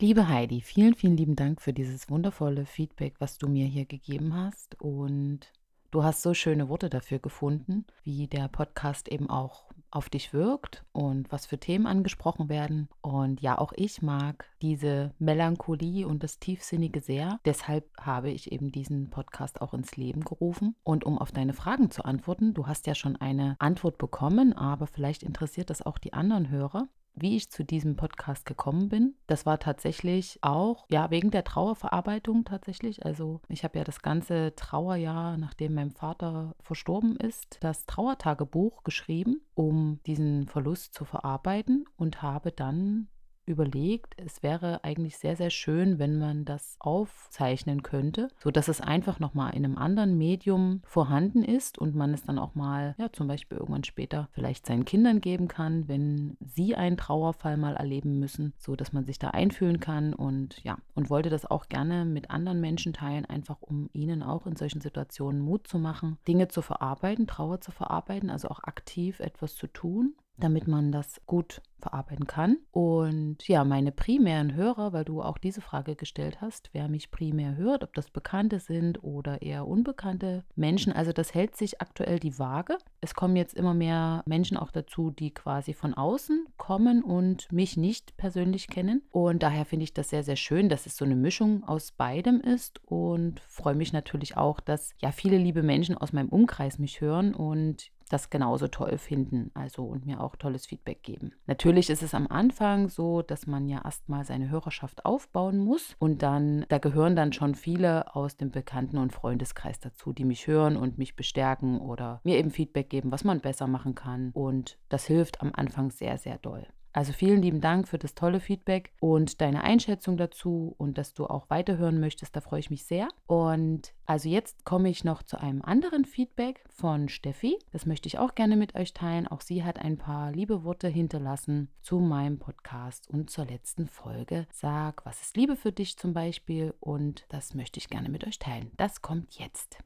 Liebe 0.00 0.28
Heidi, 0.28 0.60
vielen, 0.60 0.94
vielen 0.94 1.16
lieben 1.16 1.34
Dank 1.34 1.60
für 1.60 1.72
dieses 1.72 2.08
wundervolle 2.08 2.66
Feedback, 2.66 3.16
was 3.18 3.36
du 3.36 3.48
mir 3.48 3.66
hier 3.66 3.84
gegeben 3.84 4.32
hast. 4.32 4.80
Und 4.80 5.52
du 5.90 6.04
hast 6.04 6.22
so 6.22 6.34
schöne 6.34 6.68
Worte 6.68 6.88
dafür 6.88 7.18
gefunden, 7.18 7.84
wie 8.04 8.28
der 8.28 8.46
Podcast 8.46 9.08
eben 9.08 9.28
auch 9.28 9.64
auf 9.90 10.08
dich 10.08 10.32
wirkt 10.32 10.84
und 10.92 11.32
was 11.32 11.46
für 11.46 11.58
Themen 11.58 11.88
angesprochen 11.88 12.48
werden. 12.48 12.88
Und 13.00 13.40
ja, 13.40 13.58
auch 13.58 13.72
ich 13.74 14.00
mag 14.00 14.44
diese 14.62 15.14
Melancholie 15.18 16.06
und 16.06 16.22
das 16.22 16.38
Tiefsinnige 16.38 17.00
sehr. 17.00 17.40
Deshalb 17.44 17.90
habe 18.00 18.30
ich 18.30 18.52
eben 18.52 18.70
diesen 18.70 19.10
Podcast 19.10 19.60
auch 19.60 19.74
ins 19.74 19.96
Leben 19.96 20.20
gerufen. 20.20 20.76
Und 20.84 21.06
um 21.06 21.18
auf 21.18 21.32
deine 21.32 21.54
Fragen 21.54 21.90
zu 21.90 22.04
antworten, 22.04 22.54
du 22.54 22.68
hast 22.68 22.86
ja 22.86 22.94
schon 22.94 23.16
eine 23.16 23.56
Antwort 23.58 23.98
bekommen, 23.98 24.52
aber 24.52 24.86
vielleicht 24.86 25.24
interessiert 25.24 25.70
das 25.70 25.82
auch 25.82 25.98
die 25.98 26.12
anderen 26.12 26.50
Hörer 26.50 26.86
wie 27.20 27.36
ich 27.36 27.50
zu 27.50 27.64
diesem 27.64 27.96
Podcast 27.96 28.46
gekommen 28.46 28.88
bin. 28.88 29.14
Das 29.26 29.46
war 29.46 29.58
tatsächlich 29.58 30.38
auch, 30.42 30.86
ja, 30.90 31.10
wegen 31.10 31.30
der 31.30 31.44
Trauerverarbeitung 31.44 32.44
tatsächlich. 32.44 33.04
Also 33.04 33.40
ich 33.48 33.64
habe 33.64 33.78
ja 33.78 33.84
das 33.84 34.02
ganze 34.02 34.54
Trauerjahr, 34.54 35.36
nachdem 35.36 35.74
mein 35.74 35.90
Vater 35.90 36.54
verstorben 36.60 37.16
ist, 37.16 37.58
das 37.60 37.86
Trauertagebuch 37.86 38.84
geschrieben, 38.84 39.40
um 39.54 40.00
diesen 40.06 40.46
Verlust 40.46 40.94
zu 40.94 41.04
verarbeiten 41.04 41.84
und 41.96 42.22
habe 42.22 42.52
dann 42.52 43.08
überlegt, 43.48 44.14
es 44.16 44.42
wäre 44.42 44.84
eigentlich 44.84 45.18
sehr, 45.18 45.36
sehr 45.36 45.50
schön, 45.50 45.98
wenn 45.98 46.18
man 46.18 46.44
das 46.44 46.76
aufzeichnen 46.78 47.82
könnte, 47.82 48.28
sodass 48.38 48.68
es 48.68 48.80
einfach 48.80 49.20
nochmal 49.20 49.54
in 49.54 49.64
einem 49.64 49.78
anderen 49.78 50.16
Medium 50.16 50.82
vorhanden 50.84 51.42
ist 51.42 51.78
und 51.78 51.94
man 51.94 52.14
es 52.14 52.22
dann 52.22 52.38
auch 52.38 52.54
mal, 52.54 52.94
ja, 52.98 53.12
zum 53.12 53.28
Beispiel 53.28 53.58
irgendwann 53.58 53.84
später 53.84 54.28
vielleicht 54.32 54.66
seinen 54.66 54.84
Kindern 54.84 55.20
geben 55.20 55.48
kann, 55.48 55.88
wenn 55.88 56.36
sie 56.40 56.76
einen 56.76 56.96
Trauerfall 56.96 57.56
mal 57.56 57.76
erleben 57.76 58.18
müssen, 58.18 58.52
so 58.58 58.76
dass 58.76 58.92
man 58.92 59.04
sich 59.04 59.18
da 59.18 59.30
einfühlen 59.30 59.80
kann 59.80 60.14
und 60.14 60.62
ja, 60.64 60.78
und 60.94 61.10
wollte 61.10 61.30
das 61.30 61.46
auch 61.46 61.68
gerne 61.68 62.04
mit 62.04 62.30
anderen 62.30 62.60
Menschen 62.60 62.92
teilen, 62.92 63.24
einfach 63.24 63.60
um 63.60 63.90
ihnen 63.92 64.22
auch 64.22 64.46
in 64.46 64.56
solchen 64.56 64.80
Situationen 64.80 65.40
Mut 65.40 65.66
zu 65.66 65.78
machen, 65.78 66.18
Dinge 66.26 66.48
zu 66.48 66.62
verarbeiten, 66.62 67.26
Trauer 67.26 67.60
zu 67.60 67.72
verarbeiten, 67.72 68.30
also 68.30 68.48
auch 68.48 68.62
aktiv 68.62 69.20
etwas 69.20 69.54
zu 69.54 69.66
tun 69.66 70.14
damit 70.38 70.68
man 70.68 70.92
das 70.92 71.20
gut 71.26 71.60
verarbeiten 71.80 72.26
kann. 72.26 72.58
Und 72.70 73.46
ja, 73.48 73.64
meine 73.64 73.92
primären 73.92 74.54
Hörer, 74.54 74.92
weil 74.92 75.04
du 75.04 75.22
auch 75.22 75.38
diese 75.38 75.60
Frage 75.60 75.96
gestellt 75.96 76.40
hast, 76.40 76.70
wer 76.72 76.88
mich 76.88 77.10
primär 77.10 77.56
hört, 77.56 77.84
ob 77.84 77.94
das 77.94 78.10
Bekannte 78.10 78.60
sind 78.60 79.02
oder 79.02 79.42
eher 79.42 79.66
unbekannte 79.66 80.44
Menschen. 80.54 80.92
Also 80.92 81.12
das 81.12 81.34
hält 81.34 81.56
sich 81.56 81.80
aktuell 81.80 82.18
die 82.18 82.38
Waage. 82.38 82.78
Es 83.00 83.14
kommen 83.14 83.36
jetzt 83.36 83.54
immer 83.54 83.74
mehr 83.74 84.22
Menschen 84.26 84.56
auch 84.56 84.70
dazu, 84.70 85.10
die 85.10 85.32
quasi 85.32 85.72
von 85.72 85.94
außen 85.94 86.46
kommen 86.56 87.02
und 87.02 87.50
mich 87.52 87.76
nicht 87.76 88.16
persönlich 88.16 88.68
kennen. 88.68 89.02
Und 89.10 89.42
daher 89.42 89.64
finde 89.64 89.84
ich 89.84 89.94
das 89.94 90.10
sehr, 90.10 90.22
sehr 90.22 90.36
schön, 90.36 90.68
dass 90.68 90.86
es 90.86 90.96
so 90.96 91.04
eine 91.04 91.16
Mischung 91.16 91.64
aus 91.64 91.92
beidem 91.92 92.40
ist 92.40 92.80
und 92.84 93.40
freue 93.40 93.74
mich 93.74 93.92
natürlich 93.92 94.36
auch, 94.36 94.60
dass 94.60 94.94
ja 94.98 95.12
viele 95.12 95.38
liebe 95.38 95.62
Menschen 95.62 95.96
aus 95.96 96.12
meinem 96.12 96.28
Umkreis 96.28 96.78
mich 96.78 97.00
hören 97.00 97.34
und 97.34 97.90
das 98.08 98.30
genauso 98.30 98.68
toll 98.68 98.98
finden, 98.98 99.50
also 99.54 99.84
und 99.84 100.06
mir 100.06 100.20
auch 100.20 100.36
tolles 100.36 100.66
Feedback 100.66 101.02
geben. 101.02 101.32
Natürlich 101.46 101.67
ist 101.76 102.02
es 102.02 102.14
am 102.14 102.26
Anfang 102.28 102.88
so, 102.88 103.20
dass 103.20 103.46
man 103.46 103.68
ja 103.68 103.82
erstmal 103.84 104.24
seine 104.24 104.48
Hörerschaft 104.48 105.04
aufbauen 105.04 105.58
muss 105.58 105.94
und 105.98 106.22
dann, 106.22 106.64
da 106.68 106.78
gehören 106.78 107.14
dann 107.14 107.32
schon 107.32 107.54
viele 107.54 108.14
aus 108.14 108.36
dem 108.36 108.50
Bekannten- 108.50 108.96
und 108.96 109.12
Freundeskreis 109.12 109.78
dazu, 109.78 110.12
die 110.12 110.24
mich 110.24 110.46
hören 110.46 110.76
und 110.76 110.96
mich 110.96 111.14
bestärken 111.14 111.78
oder 111.78 112.20
mir 112.24 112.38
eben 112.38 112.50
Feedback 112.50 112.88
geben, 112.88 113.12
was 113.12 113.24
man 113.24 113.40
besser 113.40 113.66
machen 113.66 113.94
kann. 113.94 114.30
Und 114.32 114.78
das 114.88 115.04
hilft 115.04 115.42
am 115.42 115.52
Anfang 115.54 115.90
sehr, 115.90 116.16
sehr 116.16 116.38
doll. 116.38 116.66
Also 116.92 117.12
vielen 117.12 117.42
lieben 117.42 117.60
Dank 117.60 117.86
für 117.86 117.98
das 117.98 118.14
tolle 118.14 118.40
Feedback 118.40 118.92
und 119.00 119.40
deine 119.40 119.62
Einschätzung 119.62 120.16
dazu 120.16 120.74
und 120.78 120.98
dass 120.98 121.14
du 121.14 121.26
auch 121.26 121.50
weiterhören 121.50 122.00
möchtest. 122.00 122.34
Da 122.34 122.40
freue 122.40 122.60
ich 122.60 122.70
mich 122.70 122.84
sehr. 122.84 123.08
Und 123.26 123.92
also 124.06 124.28
jetzt 124.28 124.64
komme 124.64 124.88
ich 124.88 125.04
noch 125.04 125.22
zu 125.22 125.40
einem 125.40 125.62
anderen 125.62 126.04
Feedback 126.04 126.64
von 126.70 127.08
Steffi. 127.08 127.58
Das 127.72 127.86
möchte 127.86 128.08
ich 128.08 128.18
auch 128.18 128.34
gerne 128.34 128.56
mit 128.56 128.74
euch 128.74 128.94
teilen. 128.94 129.28
Auch 129.28 129.42
sie 129.42 129.64
hat 129.64 129.78
ein 129.78 129.98
paar 129.98 130.32
liebe 130.32 130.64
Worte 130.64 130.88
hinterlassen 130.88 131.68
zu 131.82 131.98
meinem 131.98 132.38
Podcast 132.38 133.08
und 133.08 133.30
zur 133.30 133.44
letzten 133.44 133.86
Folge. 133.86 134.46
Sag, 134.52 135.04
was 135.04 135.20
ist 135.20 135.36
Liebe 135.36 135.56
für 135.56 135.72
dich 135.72 135.98
zum 135.98 136.14
Beispiel? 136.14 136.74
Und 136.80 137.26
das 137.28 137.54
möchte 137.54 137.78
ich 137.78 137.88
gerne 137.88 138.08
mit 138.08 138.26
euch 138.26 138.38
teilen. 138.38 138.72
Das 138.76 139.02
kommt 139.02 139.38
jetzt. 139.38 139.78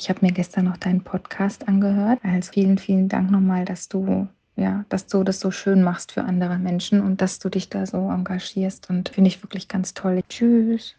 Ich 0.00 0.08
habe 0.08 0.20
mir 0.22 0.32
gestern 0.32 0.64
noch 0.64 0.78
deinen 0.78 1.04
Podcast 1.04 1.68
angehört. 1.68 2.18
Also 2.24 2.50
vielen, 2.50 2.78
vielen 2.78 3.08
Dank 3.08 3.30
nochmal, 3.30 3.64
dass 3.64 3.88
du 3.88 4.26
ja, 4.62 4.84
dass 4.88 5.06
du 5.06 5.24
das 5.24 5.40
so 5.40 5.50
schön 5.50 5.82
machst 5.82 6.12
für 6.12 6.22
andere 6.22 6.58
Menschen 6.58 7.00
und 7.00 7.20
dass 7.20 7.38
du 7.38 7.48
dich 7.48 7.68
da 7.68 7.84
so 7.84 8.08
engagierst 8.08 8.88
und 8.88 9.10
finde 9.10 9.28
ich 9.28 9.42
wirklich 9.42 9.68
ganz 9.68 9.92
toll. 9.92 10.22
Tschüss. 10.28 10.94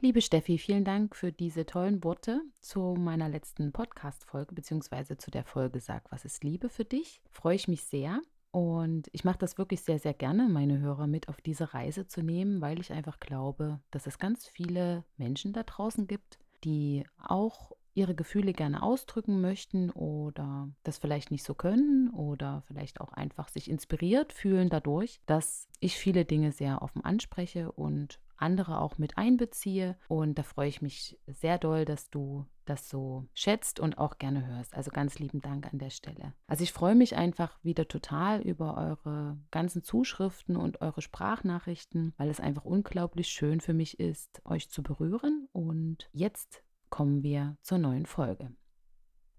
Liebe 0.00 0.20
Steffi, 0.20 0.58
vielen 0.58 0.84
Dank 0.84 1.14
für 1.14 1.30
diese 1.30 1.64
tollen 1.66 2.02
Worte 2.02 2.40
zu 2.60 2.96
meiner 2.98 3.28
letzten 3.28 3.72
Podcast-Folge, 3.72 4.54
beziehungsweise 4.54 5.16
zu 5.16 5.30
der 5.30 5.44
Folge 5.44 5.80
Sag, 5.80 6.10
was 6.10 6.24
ist 6.24 6.42
Liebe 6.42 6.68
für 6.68 6.84
dich? 6.84 7.20
Freue 7.30 7.54
ich 7.54 7.68
mich 7.68 7.84
sehr. 7.84 8.20
Und 8.50 9.08
ich 9.12 9.24
mache 9.24 9.38
das 9.38 9.58
wirklich 9.58 9.80
sehr, 9.82 9.98
sehr 9.98 10.12
gerne, 10.12 10.48
meine 10.48 10.78
Hörer 10.78 11.06
mit 11.06 11.28
auf 11.28 11.40
diese 11.40 11.72
Reise 11.72 12.06
zu 12.06 12.22
nehmen, 12.22 12.60
weil 12.60 12.80
ich 12.80 12.92
einfach 12.92 13.18
glaube, 13.18 13.80
dass 13.90 14.06
es 14.06 14.18
ganz 14.18 14.46
viele 14.46 15.04
Menschen 15.16 15.52
da 15.52 15.62
draußen 15.62 16.06
gibt, 16.06 16.38
die 16.64 17.04
auch 17.16 17.72
ihre 17.94 18.14
Gefühle 18.14 18.52
gerne 18.52 18.82
ausdrücken 18.82 19.40
möchten 19.40 19.90
oder 19.90 20.70
das 20.82 20.98
vielleicht 20.98 21.30
nicht 21.30 21.44
so 21.44 21.54
können 21.54 22.10
oder 22.10 22.62
vielleicht 22.66 23.00
auch 23.00 23.12
einfach 23.12 23.48
sich 23.48 23.70
inspiriert 23.70 24.32
fühlen 24.32 24.68
dadurch, 24.68 25.20
dass 25.26 25.68
ich 25.80 25.96
viele 25.96 26.24
Dinge 26.24 26.52
sehr 26.52 26.82
offen 26.82 27.04
anspreche 27.04 27.72
und 27.72 28.20
andere 28.42 28.80
auch 28.80 28.98
mit 28.98 29.16
einbeziehe. 29.16 29.96
Und 30.08 30.38
da 30.38 30.42
freue 30.42 30.68
ich 30.68 30.82
mich 30.82 31.18
sehr 31.26 31.58
doll, 31.58 31.84
dass 31.84 32.10
du 32.10 32.46
das 32.64 32.88
so 32.88 33.26
schätzt 33.34 33.80
und 33.80 33.98
auch 33.98 34.18
gerne 34.18 34.46
hörst. 34.46 34.74
Also 34.74 34.90
ganz 34.90 35.18
lieben 35.18 35.40
Dank 35.40 35.72
an 35.72 35.78
der 35.78 35.90
Stelle. 35.90 36.34
Also 36.46 36.64
ich 36.64 36.72
freue 36.72 36.94
mich 36.94 37.16
einfach 37.16 37.58
wieder 37.62 37.88
total 37.88 38.40
über 38.40 38.76
eure 38.76 39.38
ganzen 39.50 39.82
Zuschriften 39.82 40.56
und 40.56 40.80
eure 40.80 41.02
Sprachnachrichten, 41.02 42.12
weil 42.16 42.30
es 42.30 42.40
einfach 42.40 42.64
unglaublich 42.64 43.28
schön 43.28 43.60
für 43.60 43.74
mich 43.74 43.98
ist, 43.98 44.42
euch 44.44 44.70
zu 44.70 44.82
berühren. 44.82 45.48
Und 45.52 46.08
jetzt 46.12 46.62
kommen 46.92 47.22
wir 47.22 47.56
zur 47.62 47.78
neuen 47.78 48.04
Folge. 48.06 48.52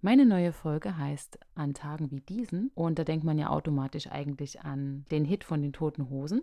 Meine 0.02 0.26
neue 0.26 0.52
Folge 0.52 0.98
heißt 0.98 1.40
An 1.54 1.76
Tagen 1.76 2.12
wie 2.12 2.20
diesen 2.20 2.72
und 2.74 3.00
da 3.00 3.06
denkt 3.06 3.24
man 3.24 3.38
ja 3.38 3.52
automatisch 3.52 4.08
eigentlich 4.08 4.62
an 4.62 5.06
den 5.12 5.24
Hit 5.24 5.46
von 5.46 5.62
den 5.62 5.72
Toten 5.72 6.10
Hosen. 6.10 6.42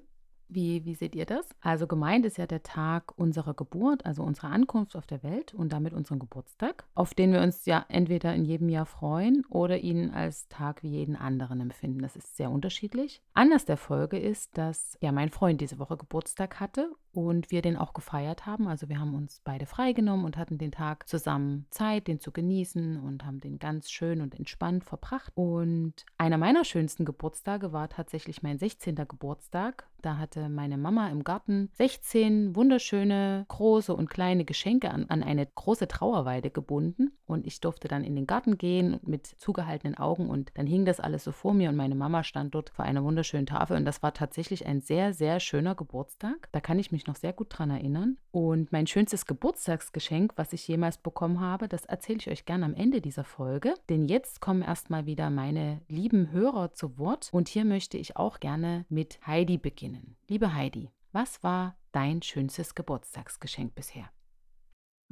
Wie, 0.49 0.85
wie 0.85 0.95
seht 0.95 1.15
ihr 1.15 1.27
das? 1.27 1.49
Also 1.61 1.87
gemeint 1.87 2.25
ist 2.27 2.39
ja 2.39 2.47
der 2.47 2.63
Tag 2.63 3.13
unserer 3.17 3.55
Geburt, 3.55 4.07
also 4.07 4.23
unserer 4.23 4.51
Ankunft 4.51 4.97
auf 4.97 5.07
der 5.07 5.23
Welt 5.23 5.53
und 5.53 5.73
damit 5.73 5.93
unseren 5.93 6.21
Geburtstag, 6.21 6.85
auf 6.95 7.13
den 7.13 7.33
wir 7.33 7.41
uns 7.41 7.67
ja 7.67 7.85
entweder 7.89 8.35
in 8.35 8.45
jedem 8.45 8.69
Jahr 8.69 8.87
freuen 8.87 9.45
oder 9.47 9.79
ihn 9.79 10.11
als 10.11 10.49
Tag 10.49 10.83
wie 10.83 10.91
jeden 10.91 11.17
anderen 11.17 11.61
empfinden. 11.61 12.03
Das 12.03 12.17
ist 12.17 12.37
sehr 12.37 12.51
unterschiedlich. 12.51 13.21
Anders 13.35 13.65
der 13.65 13.77
Folge 13.77 14.19
ist, 14.19 14.57
dass 14.59 14.97
ja 15.01 15.13
mein 15.13 15.31
Freund 15.31 15.61
diese 15.61 15.79
Woche 15.79 15.97
Geburtstag 15.97 16.61
hatte 16.61 16.91
und 17.13 17.51
wir 17.51 17.63
den 17.63 17.77
auch 17.77 17.93
gefeiert 17.93 18.47
haben. 18.47 18.69
Also 18.69 18.89
wir 18.89 19.01
haben 19.01 19.15
uns 19.15 19.41
beide 19.45 19.67
freigenommen 19.67 20.25
und 20.25 20.37
hatten 20.37 20.59
den 20.59 20.73
Tag 20.73 21.09
zusammen 21.09 21.67
Zeit, 21.71 22.07
den 22.07 22.21
zu 22.21 22.33
genießen 22.33 23.01
und 23.01 23.25
haben 23.25 23.41
den 23.41 23.59
ganz 23.59 23.91
schön 23.91 24.21
und 24.21 24.35
entspannt 24.35 24.85
verbracht. 24.85 25.33
Und 25.35 26.05
einer 26.19 26.39
meiner 26.39 26.65
schönsten 26.65 27.05
Geburtstage 27.05 27.73
war 27.73 27.89
tatsächlich 27.89 28.43
mein 28.43 28.59
16. 28.59 28.95
Geburtstag. 28.95 29.87
Da 30.03 30.17
hatte 30.17 30.49
meine 30.49 30.79
Mama 30.79 31.09
im 31.09 31.25
Garten 31.25 31.69
16 31.75 32.57
wunderschöne 32.57 33.45
große 33.49 33.95
und 33.95 34.09
kleine 34.09 34.45
Geschenke 34.45 34.91
an, 34.91 35.07
an 35.09 35.23
eine 35.23 35.47
große 35.47 35.89
Trauerweide 35.89 36.51
gebunden. 36.51 37.13
Und 37.27 37.47
ich 37.47 37.61
durfte 37.61 37.87
dann 37.87 38.05
in 38.05 38.17
den 38.17 38.27
Garten 38.27 38.57
gehen 38.57 38.99
mit 39.03 39.27
zugehaltenen 39.27 39.97
Augen 39.97 40.31
und 40.31 40.51
dann 40.55 40.67
hing 40.67 40.85
das 40.85 41.01
alles 41.01 41.25
so 41.25 41.33
vor 41.33 41.55
mir 41.55 41.69
und 41.69 41.77
meine 41.77 41.95
Mama 41.95 42.25
stand 42.25 42.55
dort 42.55 42.71
vor 42.71 42.85
einer 42.85 43.05
wunderschönen 43.05 43.47
Tafel. 43.47 43.77
Und 43.77 43.85
das 43.85 44.03
war 44.03 44.15
tatsächlich 44.15 44.67
ein 44.67 44.81
sehr, 44.81 45.13
sehr 45.13 45.39
schöner 45.39 45.75
Geburtstag. 45.75 46.49
Da 46.53 46.61
kann 46.61 46.79
ich 46.79 46.93
mich 46.93 47.00
noch 47.07 47.17
sehr 47.17 47.33
gut 47.33 47.49
dran 47.51 47.71
erinnern. 47.71 48.19
Und 48.31 48.73
mein 48.73 48.87
schönstes 48.87 49.27
Geburtstagsgeschenk, 49.27 50.33
was 50.37 50.53
ich 50.53 50.67
jemals 50.69 50.99
bekommen 50.99 51.41
habe, 51.41 51.69
das 51.69 51.85
erzähle 51.85 52.19
ich 52.19 52.31
euch 52.31 52.45
gerne 52.45 52.65
am 52.65 52.75
Ende 52.75 53.01
dieser 53.01 53.25
Folge. 53.25 53.75
Denn 53.89 54.07
jetzt 54.07 54.41
kommen 54.41 54.63
erstmal 54.63 55.07
wieder 55.07 55.31
meine 55.31 55.81
lieben 55.89 56.31
Hörer 56.33 56.73
zu 56.73 56.99
Wort. 56.99 57.29
Und 57.33 57.49
hier 57.49 57.65
möchte 57.65 57.99
ich 57.99 58.17
auch 58.17 58.41
gerne 58.41 58.85
mit 58.89 59.19
Heidi 59.27 59.59
beginnen. 59.59 60.17
Liebe 60.29 60.55
Heidi, 60.55 60.91
was 61.13 61.43
war 61.43 61.77
dein 61.93 62.23
schönstes 62.23 62.75
Geburtstagsgeschenk 62.75 63.75
bisher? 63.75 64.11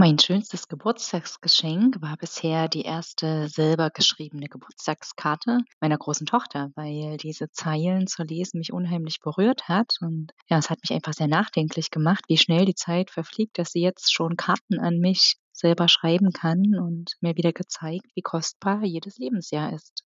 Mein 0.01 0.17
schönstes 0.21 0.69
Geburtstagsgeschenk 0.69 2.01
war 2.01 2.17
bisher 2.17 2.69
die 2.69 2.83
erste 2.83 3.49
selber 3.49 3.91
geschriebene 3.91 4.47
Geburtstagskarte 4.47 5.59
meiner 5.81 5.99
großen 5.99 6.25
Tochter, 6.25 6.71
weil 6.77 7.17
diese 7.17 7.51
Zeilen 7.51 8.07
zu 8.07 8.23
lesen 8.23 8.59
mich 8.59 8.73
unheimlich 8.73 9.19
berührt 9.19 9.67
hat. 9.67 9.97
Und 10.01 10.31
ja, 10.49 10.57
es 10.57 10.71
hat 10.71 10.79
mich 10.85 10.93
einfach 10.93 11.15
sehr 11.15 11.27
nachdenklich 11.27 11.91
gemacht, 11.91 12.27
wie 12.29 12.39
schnell 12.39 12.65
die 12.65 12.77
Zeit 12.77 13.11
verfliegt, 13.11 13.59
dass 13.59 13.73
sie 13.73 13.81
jetzt 13.81 14.15
schon 14.15 14.37
Karten 14.37 14.79
an 14.79 15.01
mich 15.01 15.35
selber 15.51 15.89
schreiben 15.89 16.31
kann 16.31 16.79
und 16.79 17.17
mir 17.21 17.37
wieder 17.37 17.53
gezeigt, 17.53 18.07
wie 18.15 18.23
kostbar 18.23 18.85
jedes 18.85 19.19
Lebensjahr 19.19 19.73
ist. 19.73 20.05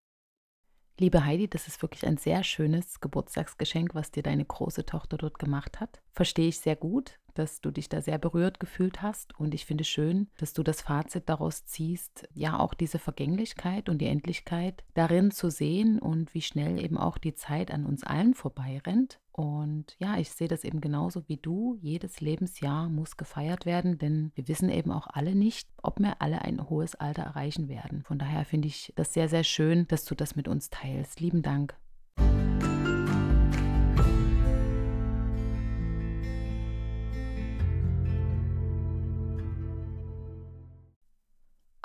Liebe 1.00 1.24
Heidi, 1.24 1.48
das 1.48 1.66
ist 1.66 1.80
wirklich 1.80 2.04
ein 2.04 2.18
sehr 2.18 2.44
schönes 2.44 3.00
Geburtstagsgeschenk, 3.00 3.94
was 3.94 4.10
dir 4.10 4.22
deine 4.22 4.44
große 4.44 4.84
Tochter 4.84 5.16
dort 5.16 5.38
gemacht 5.38 5.80
hat. 5.80 6.02
Verstehe 6.18 6.48
ich 6.48 6.58
sehr 6.58 6.74
gut, 6.74 7.20
dass 7.34 7.60
du 7.60 7.70
dich 7.70 7.88
da 7.88 8.02
sehr 8.02 8.18
berührt 8.18 8.58
gefühlt 8.58 9.02
hast 9.02 9.38
und 9.38 9.54
ich 9.54 9.64
finde 9.64 9.84
schön, 9.84 10.26
dass 10.36 10.52
du 10.52 10.64
das 10.64 10.82
Fazit 10.82 11.28
daraus 11.28 11.64
ziehst, 11.64 12.28
ja 12.34 12.58
auch 12.58 12.74
diese 12.74 12.98
Vergänglichkeit 12.98 13.88
und 13.88 13.98
die 13.98 14.08
Endlichkeit 14.08 14.82
darin 14.94 15.30
zu 15.30 15.48
sehen 15.48 16.00
und 16.00 16.34
wie 16.34 16.42
schnell 16.42 16.82
eben 16.82 16.98
auch 16.98 17.18
die 17.18 17.34
Zeit 17.36 17.70
an 17.70 17.86
uns 17.86 18.02
allen 18.02 18.34
vorbeirennt 18.34 19.20
und 19.30 19.94
ja, 20.00 20.18
ich 20.18 20.30
sehe 20.30 20.48
das 20.48 20.64
eben 20.64 20.80
genauso 20.80 21.22
wie 21.28 21.36
du. 21.36 21.78
Jedes 21.80 22.20
Lebensjahr 22.20 22.88
muss 22.88 23.16
gefeiert 23.16 23.64
werden, 23.64 23.96
denn 23.96 24.32
wir 24.34 24.48
wissen 24.48 24.70
eben 24.70 24.90
auch 24.90 25.06
alle 25.06 25.36
nicht, 25.36 25.68
ob 25.80 26.00
wir 26.00 26.20
alle 26.20 26.42
ein 26.42 26.68
hohes 26.68 26.96
Alter 26.96 27.22
erreichen 27.22 27.68
werden. 27.68 28.02
Von 28.02 28.18
daher 28.18 28.44
finde 28.44 28.66
ich 28.66 28.92
das 28.96 29.12
sehr, 29.14 29.28
sehr 29.28 29.44
schön, 29.44 29.86
dass 29.86 30.04
du 30.04 30.16
das 30.16 30.34
mit 30.34 30.48
uns 30.48 30.68
teilst. 30.68 31.20
Lieben 31.20 31.42
Dank. 31.42 31.76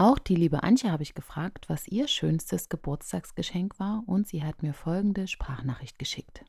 Auch 0.03 0.19
die 0.19 0.35
liebe 0.35 0.63
Antje 0.63 0.91
habe 0.91 1.03
ich 1.03 1.13
gefragt, 1.13 1.69
was 1.69 1.87
ihr 1.87 2.09
schönstes 2.09 2.67
Geburtstagsgeschenk 2.67 3.79
war 3.79 4.03
und 4.05 4.27
sie 4.27 4.43
hat 4.43 4.61
mir 4.61 4.73
folgende 4.73 5.29
Sprachnachricht 5.29 5.97
geschickt. 5.97 6.43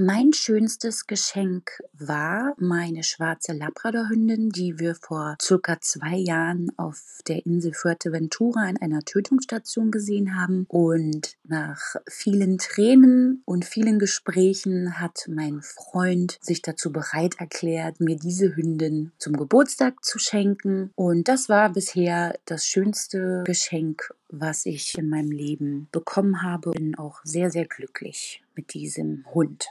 Mein 0.00 0.32
schönstes 0.32 1.08
Geschenk 1.08 1.82
war 1.92 2.54
meine 2.56 3.02
schwarze 3.02 3.52
Labradorhündin, 3.52 4.50
die 4.50 4.78
wir 4.78 4.94
vor 4.94 5.36
circa 5.42 5.80
zwei 5.80 6.14
Jahren 6.14 6.70
auf 6.76 7.18
der 7.26 7.44
Insel 7.44 7.74
Fuerteventura 7.74 8.68
in 8.68 8.76
einer 8.80 9.00
Tötungsstation 9.00 9.90
gesehen 9.90 10.40
haben. 10.40 10.66
Und 10.68 11.36
nach 11.42 11.96
vielen 12.08 12.58
Tränen 12.58 13.42
und 13.44 13.64
vielen 13.64 13.98
Gesprächen 13.98 15.00
hat 15.00 15.26
mein 15.28 15.62
Freund 15.62 16.38
sich 16.42 16.62
dazu 16.62 16.92
bereit 16.92 17.34
erklärt, 17.40 17.98
mir 17.98 18.14
diese 18.14 18.54
Hündin 18.54 19.10
zum 19.18 19.36
Geburtstag 19.36 20.04
zu 20.04 20.20
schenken. 20.20 20.92
Und 20.94 21.26
das 21.26 21.48
war 21.48 21.72
bisher 21.72 22.38
das 22.44 22.64
schönste 22.64 23.42
Geschenk, 23.44 24.14
was 24.28 24.64
ich 24.64 24.96
in 24.96 25.08
meinem 25.08 25.32
Leben 25.32 25.88
bekommen 25.90 26.42
habe. 26.42 26.70
Bin 26.70 26.96
auch 26.96 27.18
sehr, 27.24 27.50
sehr 27.50 27.66
glücklich 27.66 28.44
mit 28.54 28.74
diesem 28.74 29.24
Hund. 29.34 29.70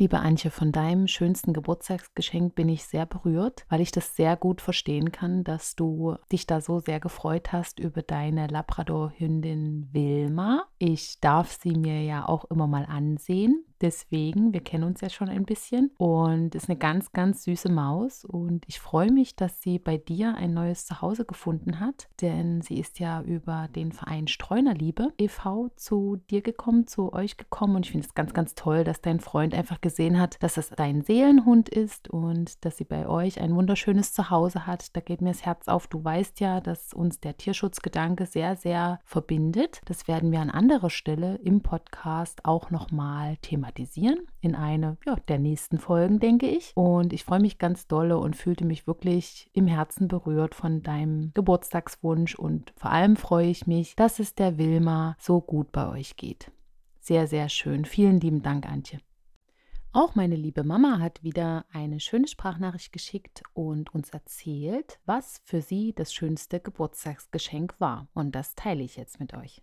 Liebe 0.00 0.18
Antje, 0.18 0.50
von 0.50 0.72
deinem 0.72 1.06
schönsten 1.08 1.52
Geburtstagsgeschenk 1.52 2.54
bin 2.54 2.70
ich 2.70 2.84
sehr 2.84 3.04
berührt, 3.04 3.66
weil 3.68 3.82
ich 3.82 3.92
das 3.92 4.16
sehr 4.16 4.34
gut 4.34 4.62
verstehen 4.62 5.12
kann, 5.12 5.44
dass 5.44 5.76
du 5.76 6.16
dich 6.32 6.46
da 6.46 6.62
so 6.62 6.78
sehr 6.78 7.00
gefreut 7.00 7.52
hast 7.52 7.78
über 7.78 8.00
deine 8.00 8.46
Labrador-Hündin 8.46 9.90
Wilma. 9.92 10.64
Ich 10.78 11.20
darf 11.20 11.52
sie 11.52 11.76
mir 11.76 12.02
ja 12.02 12.26
auch 12.26 12.46
immer 12.46 12.66
mal 12.66 12.86
ansehen. 12.86 13.62
Deswegen, 13.80 14.52
wir 14.52 14.60
kennen 14.60 14.84
uns 14.84 15.00
ja 15.00 15.08
schon 15.08 15.30
ein 15.30 15.44
bisschen 15.44 15.90
und 15.96 16.54
ist 16.54 16.68
eine 16.68 16.78
ganz, 16.78 17.12
ganz 17.12 17.44
süße 17.44 17.70
Maus 17.70 18.26
und 18.26 18.64
ich 18.66 18.78
freue 18.78 19.10
mich, 19.10 19.36
dass 19.36 19.62
sie 19.62 19.78
bei 19.78 19.96
dir 19.96 20.34
ein 20.34 20.52
neues 20.52 20.84
Zuhause 20.84 21.24
gefunden 21.24 21.80
hat, 21.80 22.08
denn 22.20 22.60
sie 22.60 22.78
ist 22.78 22.98
ja 22.98 23.22
über 23.22 23.68
den 23.74 23.92
Verein 23.92 24.28
Streunerliebe 24.28 25.14
e.V. 25.18 25.70
zu 25.76 26.20
dir 26.30 26.42
gekommen, 26.42 26.86
zu 26.86 27.14
euch 27.14 27.38
gekommen 27.38 27.76
und 27.76 27.86
ich 27.86 27.92
finde 27.92 28.06
es 28.06 28.14
ganz, 28.14 28.34
ganz 28.34 28.54
toll, 28.54 28.84
dass 28.84 29.00
dein 29.00 29.18
Freund 29.18 29.54
einfach 29.54 29.80
gesehen 29.80 30.20
hat, 30.20 30.42
dass 30.42 30.58
es 30.58 30.68
dein 30.68 31.00
Seelenhund 31.00 31.70
ist 31.70 32.10
und 32.10 32.62
dass 32.66 32.76
sie 32.76 32.84
bei 32.84 33.08
euch 33.08 33.40
ein 33.40 33.54
wunderschönes 33.54 34.12
Zuhause 34.12 34.66
hat. 34.66 34.94
Da 34.94 35.00
geht 35.00 35.22
mir 35.22 35.30
das 35.30 35.46
Herz 35.46 35.68
auf. 35.68 35.86
Du 35.86 36.04
weißt 36.04 36.40
ja, 36.40 36.60
dass 36.60 36.92
uns 36.92 37.20
der 37.20 37.38
Tierschutzgedanke 37.38 38.26
sehr, 38.26 38.56
sehr 38.56 39.00
verbindet. 39.04 39.80
Das 39.86 40.06
werden 40.06 40.32
wir 40.32 40.40
an 40.40 40.50
anderer 40.50 40.90
Stelle 40.90 41.36
im 41.36 41.62
Podcast 41.62 42.44
auch 42.44 42.70
nochmal 42.70 43.38
thematisieren 43.38 43.69
thematisieren 43.70 44.26
in 44.40 44.54
eine 44.54 44.96
ja, 45.06 45.16
der 45.28 45.38
nächsten 45.38 45.78
Folgen, 45.78 46.18
denke 46.18 46.46
ich. 46.46 46.72
Und 46.74 47.12
ich 47.12 47.24
freue 47.24 47.40
mich 47.40 47.58
ganz 47.58 47.86
dolle 47.86 48.18
und 48.18 48.36
fühlte 48.36 48.64
mich 48.64 48.86
wirklich 48.86 49.50
im 49.52 49.66
Herzen 49.66 50.08
berührt 50.08 50.54
von 50.54 50.82
deinem 50.82 51.32
Geburtstagswunsch 51.34 52.34
und 52.34 52.72
vor 52.76 52.90
allem 52.90 53.16
freue 53.16 53.48
ich 53.48 53.66
mich, 53.66 53.94
dass 53.96 54.18
es 54.18 54.34
der 54.34 54.58
Wilma 54.58 55.16
so 55.18 55.40
gut 55.40 55.72
bei 55.72 55.88
euch 55.88 56.16
geht. 56.16 56.50
Sehr, 57.00 57.26
sehr 57.26 57.48
schön. 57.48 57.84
Vielen 57.84 58.20
lieben 58.20 58.42
Dank, 58.42 58.66
Antje. 58.66 59.00
Auch 59.92 60.14
meine 60.14 60.36
liebe 60.36 60.62
Mama 60.62 61.00
hat 61.00 61.24
wieder 61.24 61.64
eine 61.72 61.98
schöne 61.98 62.28
Sprachnachricht 62.28 62.92
geschickt 62.92 63.42
und 63.54 63.92
uns 63.92 64.10
erzählt, 64.10 65.00
was 65.04 65.40
für 65.44 65.62
sie 65.62 65.92
das 65.92 66.14
schönste 66.14 66.60
Geburtstagsgeschenk 66.60 67.74
war. 67.80 68.06
Und 68.14 68.36
das 68.36 68.54
teile 68.54 68.84
ich 68.84 68.96
jetzt 68.96 69.18
mit 69.18 69.34
euch. 69.34 69.62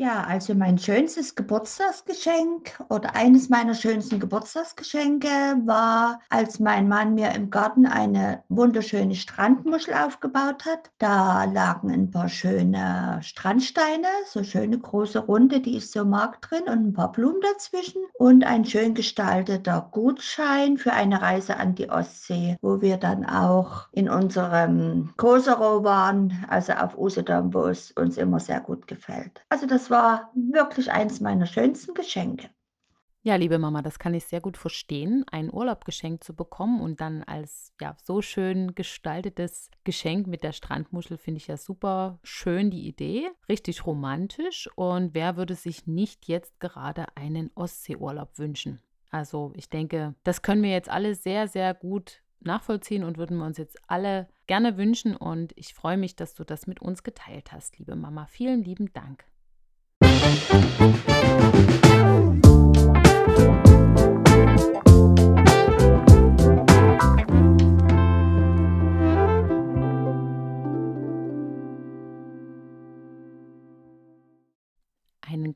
Ja, 0.00 0.22
also 0.22 0.54
mein 0.54 0.78
schönstes 0.78 1.34
Geburtstagsgeschenk 1.34 2.84
oder 2.88 3.16
eines 3.16 3.48
meiner 3.48 3.74
schönsten 3.74 4.20
Geburtstagsgeschenke 4.20 5.26
war, 5.64 6.20
als 6.28 6.60
mein 6.60 6.86
Mann 6.86 7.14
mir 7.14 7.32
im 7.34 7.50
Garten 7.50 7.84
eine 7.84 8.44
wunderschöne 8.48 9.16
Strandmuschel 9.16 9.94
aufgebaut 9.94 10.66
hat. 10.66 10.92
Da 10.98 11.46
lagen 11.46 11.90
ein 11.90 12.12
paar 12.12 12.28
schöne 12.28 13.18
Strandsteine, 13.24 14.06
so 14.28 14.44
schöne 14.44 14.78
große 14.78 15.18
Runde, 15.18 15.60
die 15.60 15.76
ich 15.76 15.90
so 15.90 16.04
mag 16.04 16.40
drin 16.42 16.62
und 16.68 16.86
ein 16.86 16.92
paar 16.92 17.10
Blumen 17.10 17.40
dazwischen 17.40 18.02
und 18.20 18.44
ein 18.44 18.64
schön 18.64 18.94
gestalteter 18.94 19.88
Gutschein 19.90 20.76
für 20.78 20.92
eine 20.92 21.22
Reise 21.22 21.56
an 21.56 21.74
die 21.74 21.90
Ostsee, 21.90 22.56
wo 22.62 22.80
wir 22.80 22.98
dann 22.98 23.24
auch 23.24 23.88
in 23.90 24.08
unserem 24.08 25.12
Kosero 25.16 25.82
waren, 25.82 26.44
also 26.48 26.74
auf 26.74 26.96
Usedom, 26.96 27.52
wo 27.52 27.64
es 27.66 27.90
uns 27.90 28.16
immer 28.16 28.38
sehr 28.38 28.60
gut 28.60 28.86
gefällt. 28.86 29.44
Also 29.48 29.66
das 29.66 29.87
war 29.90 30.30
wirklich 30.34 30.90
eins 30.90 31.20
meiner 31.20 31.46
schönsten 31.46 31.94
Geschenke. 31.94 32.50
Ja, 33.22 33.34
liebe 33.34 33.58
Mama, 33.58 33.82
das 33.82 33.98
kann 33.98 34.14
ich 34.14 34.24
sehr 34.24 34.40
gut 34.40 34.56
verstehen, 34.56 35.24
einen 35.30 35.52
Urlaub 35.52 35.84
geschenkt 35.84 36.22
zu 36.22 36.34
bekommen 36.34 36.80
und 36.80 37.00
dann 37.00 37.24
als 37.24 37.74
ja 37.80 37.96
so 38.02 38.22
schön 38.22 38.74
gestaltetes 38.74 39.70
Geschenk 39.84 40.28
mit 40.28 40.44
der 40.44 40.52
Strandmuschel 40.52 41.18
finde 41.18 41.38
ich 41.38 41.48
ja 41.48 41.56
super 41.56 42.20
schön 42.22 42.70
die 42.70 42.86
Idee, 42.86 43.28
richtig 43.48 43.84
romantisch 43.84 44.70
und 44.76 45.14
wer 45.14 45.36
würde 45.36 45.56
sich 45.56 45.86
nicht 45.86 46.28
jetzt 46.28 46.58
gerade 46.60 47.06
einen 47.16 47.50
Ostseeurlaub 47.54 48.38
wünschen? 48.38 48.80
Also, 49.10 49.52
ich 49.56 49.68
denke, 49.68 50.14
das 50.22 50.42
können 50.42 50.62
wir 50.62 50.70
jetzt 50.70 50.88
alle 50.88 51.14
sehr 51.14 51.48
sehr 51.48 51.74
gut 51.74 52.22
nachvollziehen 52.40 53.02
und 53.04 53.18
würden 53.18 53.36
wir 53.36 53.46
uns 53.46 53.58
jetzt 53.58 53.78
alle 53.88 54.28
gerne 54.46 54.76
wünschen 54.76 55.16
und 55.16 55.52
ich 55.56 55.74
freue 55.74 55.96
mich, 55.96 56.14
dass 56.14 56.34
du 56.34 56.44
das 56.44 56.66
mit 56.66 56.80
uns 56.80 57.02
geteilt 57.02 57.52
hast, 57.52 57.78
liebe 57.78 57.96
Mama. 57.96 58.26
Vielen 58.26 58.62
lieben 58.62 58.92
Dank. 58.92 59.24
Einen 60.20 61.87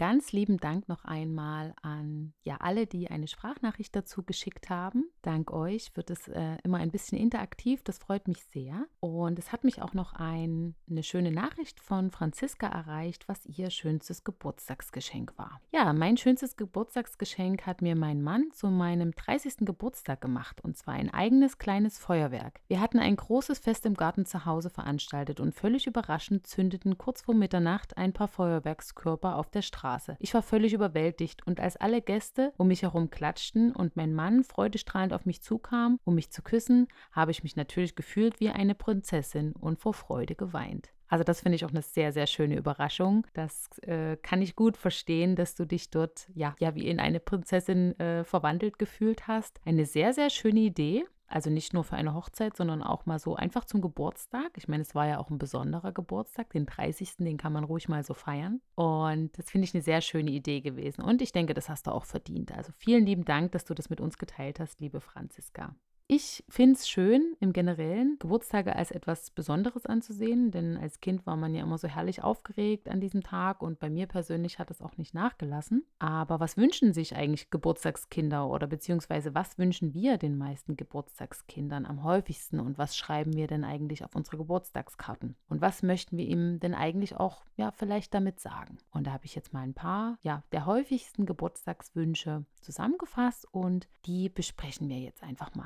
ganz 0.02 0.32
lieben 0.32 0.59
Dank 0.59 0.88
noch 0.88 1.04
einmal 1.04 1.75
an 1.80 2.32
ja 2.42 2.56
alle, 2.59 2.88
die 2.88 3.09
eine 3.09 3.28
Sprachnachricht 3.28 3.94
dazu 3.94 4.25
geschickt 4.25 4.68
haben. 4.68 5.09
Dank 5.23 5.52
euch 5.52 5.92
wird 5.97 6.11
es 6.11 6.26
äh, 6.26 6.56
immer 6.64 6.78
ein 6.78 6.90
bisschen 6.90 7.16
interaktiv. 7.16 7.85
Das 7.85 7.99
freut 7.99 8.26
mich 8.26 8.42
sehr. 8.47 8.87
Und 8.99 9.38
es 9.38 9.52
hat 9.52 9.62
mich 9.62 9.80
auch 9.80 9.94
noch 9.94 10.12
ein, 10.14 10.75
eine 10.90 11.04
schöne 11.04 11.30
Nachricht 11.30 11.78
von 11.78 12.11
Franziska 12.11 12.66
erreicht, 12.66 13.28
was 13.28 13.47
ihr 13.47 13.71
schönstes 13.71 14.25
Geburtstagsgeschenk 14.25 15.38
war. 15.38 15.61
Ja, 15.71 15.92
mein 15.92 16.16
schönstes 16.16 16.56
Geburtstagsgeschenk 16.56 17.64
hat 17.64 17.80
mir 17.80 17.94
mein 17.94 18.23
Mann 18.23 18.50
zu 18.52 18.66
meinem 18.71 19.12
30. 19.12 19.59
Geburtstag 19.61 20.21
gemacht. 20.21 20.64
Und 20.64 20.76
zwar 20.76 20.94
ein 20.94 21.14
eigenes 21.14 21.59
kleines 21.59 21.99
Feuerwerk. 21.99 22.61
Wir 22.66 22.80
hatten 22.80 22.99
ein 22.99 23.14
großes 23.14 23.61
Fest 23.61 23.87
im 23.87 23.94
Garten 23.94 24.26
zu 24.26 24.47
Hause 24.47 24.68
veranstaltet 24.68 25.38
und 25.38 25.54
völlig 25.54 25.87
überraschend 25.87 26.49
zündeten 26.49 26.99
kurz 26.99 27.23
vor 27.23 27.37
Mitternacht 27.37 27.97
ein 27.97 28.12
paar 28.12 28.26
Feuerwerkskörper 28.26 29.37
auf 29.37 29.49
der 29.50 29.62
der 29.62 29.66
Straße. 29.93 30.17
Ich 30.19 30.35
war 30.35 30.43
völlig 30.43 30.73
überwältigt 30.73 31.47
und 31.47 31.61
als 31.61 31.77
alle 31.77 32.03
Gäste 32.03 32.53
um 32.57 32.69
mich 32.69 32.83
herum 32.83 33.11
klatschten 33.11 33.73
und 33.73 33.97
mein 33.97 34.15
Mann 34.15 34.45
freudestrahlend 34.45 35.13
auf 35.13 35.27
mich 35.27 35.43
zukam, 35.43 35.99
um 36.05 36.15
mich 36.15 36.31
zu 36.31 36.43
küssen, 36.43 36.89
habe 37.13 37.31
ich 37.31 37.43
mich 37.43 37.57
natürlich 37.57 37.95
gefühlt 37.95 38.41
wie 38.41 38.51
eine 38.51 38.75
Prinzessin 38.75 39.53
und 39.53 39.81
vor 39.81 39.95
Freude 39.95 40.35
geweint. 40.35 40.91
Also 41.09 41.25
das 41.25 41.43
finde 41.43 41.57
ich 41.57 41.65
auch 41.67 41.71
eine 41.71 41.83
sehr, 41.83 42.11
sehr 42.11 42.27
schöne 42.27 42.57
Überraschung. 42.57 43.27
Das 43.35 43.79
äh, 43.81 44.17
kann 44.17 44.41
ich 44.41 44.57
gut 44.57 44.79
verstehen, 44.79 45.37
dass 45.37 45.55
du 45.55 45.67
dich 45.67 45.91
dort 45.91 46.27
ja, 46.35 46.55
ja 46.59 46.75
wie 46.75 46.87
in 46.87 47.01
eine 47.01 47.21
Prinzessin 47.21 47.99
äh, 48.01 48.25
verwandelt 48.25 48.79
gefühlt 48.79 49.29
hast. 49.29 49.61
Eine 49.67 49.85
sehr, 49.85 50.15
sehr 50.15 50.31
schöne 50.31 50.61
Idee. 50.61 51.05
Also 51.33 51.49
nicht 51.49 51.73
nur 51.73 51.83
für 51.83 51.97
eine 51.97 52.12
Hochzeit, 52.12 52.59
sondern 52.59 52.83
auch 52.83 53.07
mal 53.07 53.19
so 53.19 53.35
einfach 53.35 53.65
zum 53.65 53.81
Geburtstag. 53.81 54.51
Ich 54.57 54.69
meine, 54.69 54.83
es 54.83 54.95
war 54.95 55.07
ja 55.07 55.19
auch 55.19 55.31
ein 55.31 55.39
besonderer 55.39 55.91
Geburtstag, 55.91 56.51
den 56.51 56.67
30. 56.67 57.17
Den 57.17 57.39
kann 57.39 57.55
man 57.55 57.65
ruhig 57.65 57.89
mal 57.89 58.05
so 58.05 58.12
feiern. 58.12 58.61
Und 58.75 59.39
das 59.39 59.51
finde 59.51 59.65
ich 59.65 59.75
eine 59.75 59.83
sehr 59.83 60.03
schöne 60.03 60.31
Idee 60.31 60.61
gewesen. 60.61 61.01
Und 61.01 61.23
ich 61.23 61.33
denke, 61.33 61.55
das 61.55 61.71
hast 61.71 61.87
du 61.87 61.91
auch 61.91 62.05
verdient. 62.05 62.53
Also 62.53 62.71
vielen 62.77 63.07
lieben 63.07 63.25
Dank, 63.25 63.53
dass 63.53 63.65
du 63.65 63.73
das 63.73 63.89
mit 63.89 63.99
uns 63.99 64.19
geteilt 64.19 64.61
hast, 64.61 64.81
liebe 64.81 65.01
Franziska. 65.01 65.75
Ich 66.14 66.45
finde 66.47 66.75
es 66.75 66.90
schön, 66.90 67.38
im 67.40 67.54
Generellen 67.54 68.19
Geburtstage 68.19 68.76
als 68.76 68.90
etwas 68.90 69.31
Besonderes 69.31 69.87
anzusehen, 69.87 70.50
denn 70.50 70.76
als 70.76 71.00
Kind 71.00 71.25
war 71.25 71.37
man 71.37 71.54
ja 71.54 71.62
immer 71.62 71.78
so 71.78 71.88
herrlich 71.88 72.23
aufgeregt 72.23 72.90
an 72.90 73.00
diesem 73.00 73.23
Tag 73.23 73.62
und 73.62 73.78
bei 73.78 73.88
mir 73.88 74.07
persönlich 74.07 74.59
hat 74.59 74.71
es 74.71 74.83
auch 74.83 74.99
nicht 74.99 75.14
nachgelassen. 75.14 75.87
Aber 75.99 76.38
was 76.38 76.59
wünschen 76.59 76.92
sich 76.92 77.16
eigentlich 77.16 77.49
Geburtstagskinder 77.49 78.47
oder 78.47 78.66
beziehungsweise 78.66 79.35
was 79.35 79.57
wünschen 79.57 79.95
wir 79.95 80.19
den 80.19 80.37
meisten 80.37 80.76
Geburtstagskindern 80.76 81.87
am 81.87 82.04
häufigsten 82.04 82.61
und 82.61 82.76
was 82.76 82.95
schreiben 82.95 83.35
wir 83.35 83.47
denn 83.47 83.64
eigentlich 83.64 84.04
auf 84.04 84.14
unsere 84.14 84.37
Geburtstagskarten? 84.37 85.35
Und 85.49 85.62
was 85.62 85.83
möchten 85.83 86.19
wir 86.19 86.26
ihm 86.26 86.61
denn 86.61 86.75
eigentlich 86.75 87.16
auch, 87.16 87.42
ja, 87.57 87.71
vielleicht 87.71 88.12
damit 88.12 88.38
sagen? 88.38 88.76
Und 88.90 89.07
da 89.07 89.12
habe 89.12 89.25
ich 89.25 89.35
jetzt 89.35 89.54
mal 89.54 89.62
ein 89.62 89.73
paar, 89.73 90.19
ja, 90.21 90.42
der 90.52 90.66
häufigsten 90.66 91.25
Geburtstagswünsche 91.25 92.45
zusammengefasst 92.61 93.47
und 93.50 93.88
die 94.04 94.28
besprechen 94.28 94.90
wir 94.90 94.99
jetzt 94.99 95.23
einfach 95.23 95.54
mal. 95.54 95.64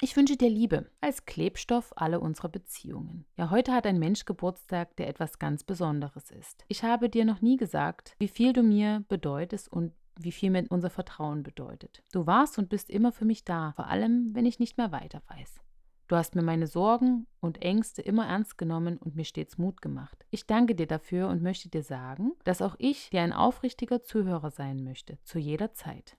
Ich 0.00 0.16
wünsche 0.16 0.36
dir 0.36 0.50
Liebe 0.50 0.90
als 1.00 1.24
Klebstoff 1.24 1.92
aller 1.96 2.20
unserer 2.20 2.48
Beziehungen. 2.48 3.24
Ja, 3.36 3.50
heute 3.50 3.72
hat 3.72 3.86
ein 3.86 3.98
Mensch 3.98 4.24
Geburtstag, 4.24 4.96
der 4.96 5.08
etwas 5.08 5.38
ganz 5.38 5.62
Besonderes 5.62 6.30
ist. 6.30 6.64
Ich 6.68 6.82
habe 6.82 7.08
dir 7.08 7.24
noch 7.24 7.40
nie 7.40 7.56
gesagt, 7.56 8.14
wie 8.18 8.28
viel 8.28 8.52
du 8.52 8.62
mir 8.62 9.04
bedeutest 9.08 9.72
und 9.72 9.92
wie 10.18 10.32
viel 10.32 10.50
mir 10.50 10.66
unser 10.68 10.90
Vertrauen 10.90 11.42
bedeutet. 11.42 12.02
Du 12.12 12.26
warst 12.26 12.58
und 12.58 12.68
bist 12.68 12.90
immer 12.90 13.12
für 13.12 13.24
mich 13.24 13.44
da, 13.44 13.72
vor 13.76 13.86
allem 13.86 14.34
wenn 14.34 14.46
ich 14.46 14.58
nicht 14.58 14.76
mehr 14.76 14.92
weiter 14.92 15.22
weiß. 15.28 15.60
Du 16.06 16.16
hast 16.16 16.34
mir 16.34 16.42
meine 16.42 16.66
Sorgen 16.66 17.26
und 17.40 17.62
Ängste 17.62 18.02
immer 18.02 18.26
ernst 18.26 18.58
genommen 18.58 18.98
und 18.98 19.16
mir 19.16 19.24
stets 19.24 19.56
Mut 19.56 19.80
gemacht. 19.80 20.26
Ich 20.30 20.46
danke 20.46 20.74
dir 20.74 20.86
dafür 20.86 21.28
und 21.28 21.42
möchte 21.42 21.70
dir 21.70 21.82
sagen, 21.82 22.32
dass 22.44 22.60
auch 22.60 22.76
ich 22.78 23.10
dir 23.10 23.22
ein 23.22 23.32
aufrichtiger 23.32 24.02
Zuhörer 24.02 24.50
sein 24.50 24.84
möchte, 24.84 25.18
zu 25.22 25.38
jeder 25.38 25.72
Zeit. 25.72 26.14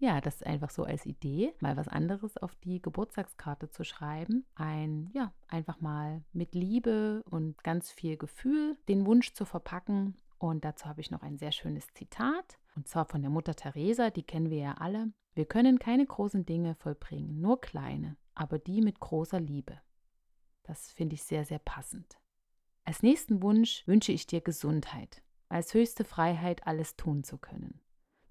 Ja, 0.00 0.20
das 0.20 0.36
ist 0.36 0.46
einfach 0.46 0.70
so 0.70 0.84
als 0.84 1.06
Idee, 1.06 1.52
mal 1.58 1.76
was 1.76 1.88
anderes 1.88 2.36
auf 2.36 2.54
die 2.56 2.80
Geburtstagskarte 2.80 3.68
zu 3.68 3.82
schreiben. 3.84 4.46
Ein, 4.54 5.10
ja, 5.12 5.32
einfach 5.48 5.80
mal 5.80 6.22
mit 6.32 6.54
Liebe 6.54 7.24
und 7.28 7.62
ganz 7.64 7.90
viel 7.90 8.16
Gefühl 8.16 8.76
den 8.88 9.06
Wunsch 9.06 9.32
zu 9.32 9.44
verpacken. 9.44 10.16
Und 10.38 10.64
dazu 10.64 10.86
habe 10.86 11.00
ich 11.00 11.10
noch 11.10 11.22
ein 11.22 11.36
sehr 11.36 11.50
schönes 11.50 11.88
Zitat, 11.94 12.58
und 12.76 12.86
zwar 12.86 13.06
von 13.06 13.22
der 13.22 13.30
Mutter 13.30 13.56
Teresa, 13.56 14.10
die 14.10 14.22
kennen 14.22 14.50
wir 14.50 14.58
ja 14.58 14.74
alle. 14.74 15.12
Wir 15.34 15.46
können 15.46 15.80
keine 15.80 16.06
großen 16.06 16.46
Dinge 16.46 16.76
vollbringen, 16.76 17.40
nur 17.40 17.60
kleine, 17.60 18.16
aber 18.34 18.60
die 18.60 18.80
mit 18.80 19.00
großer 19.00 19.40
Liebe. 19.40 19.80
Das 20.62 20.92
finde 20.92 21.14
ich 21.14 21.24
sehr, 21.24 21.44
sehr 21.44 21.58
passend. 21.58 22.18
Als 22.84 23.02
nächsten 23.02 23.42
Wunsch 23.42 23.84
wünsche 23.88 24.12
ich 24.12 24.28
dir 24.28 24.40
Gesundheit, 24.40 25.22
als 25.48 25.74
höchste 25.74 26.04
Freiheit, 26.04 26.68
alles 26.68 26.94
tun 26.94 27.24
zu 27.24 27.36
können. 27.36 27.80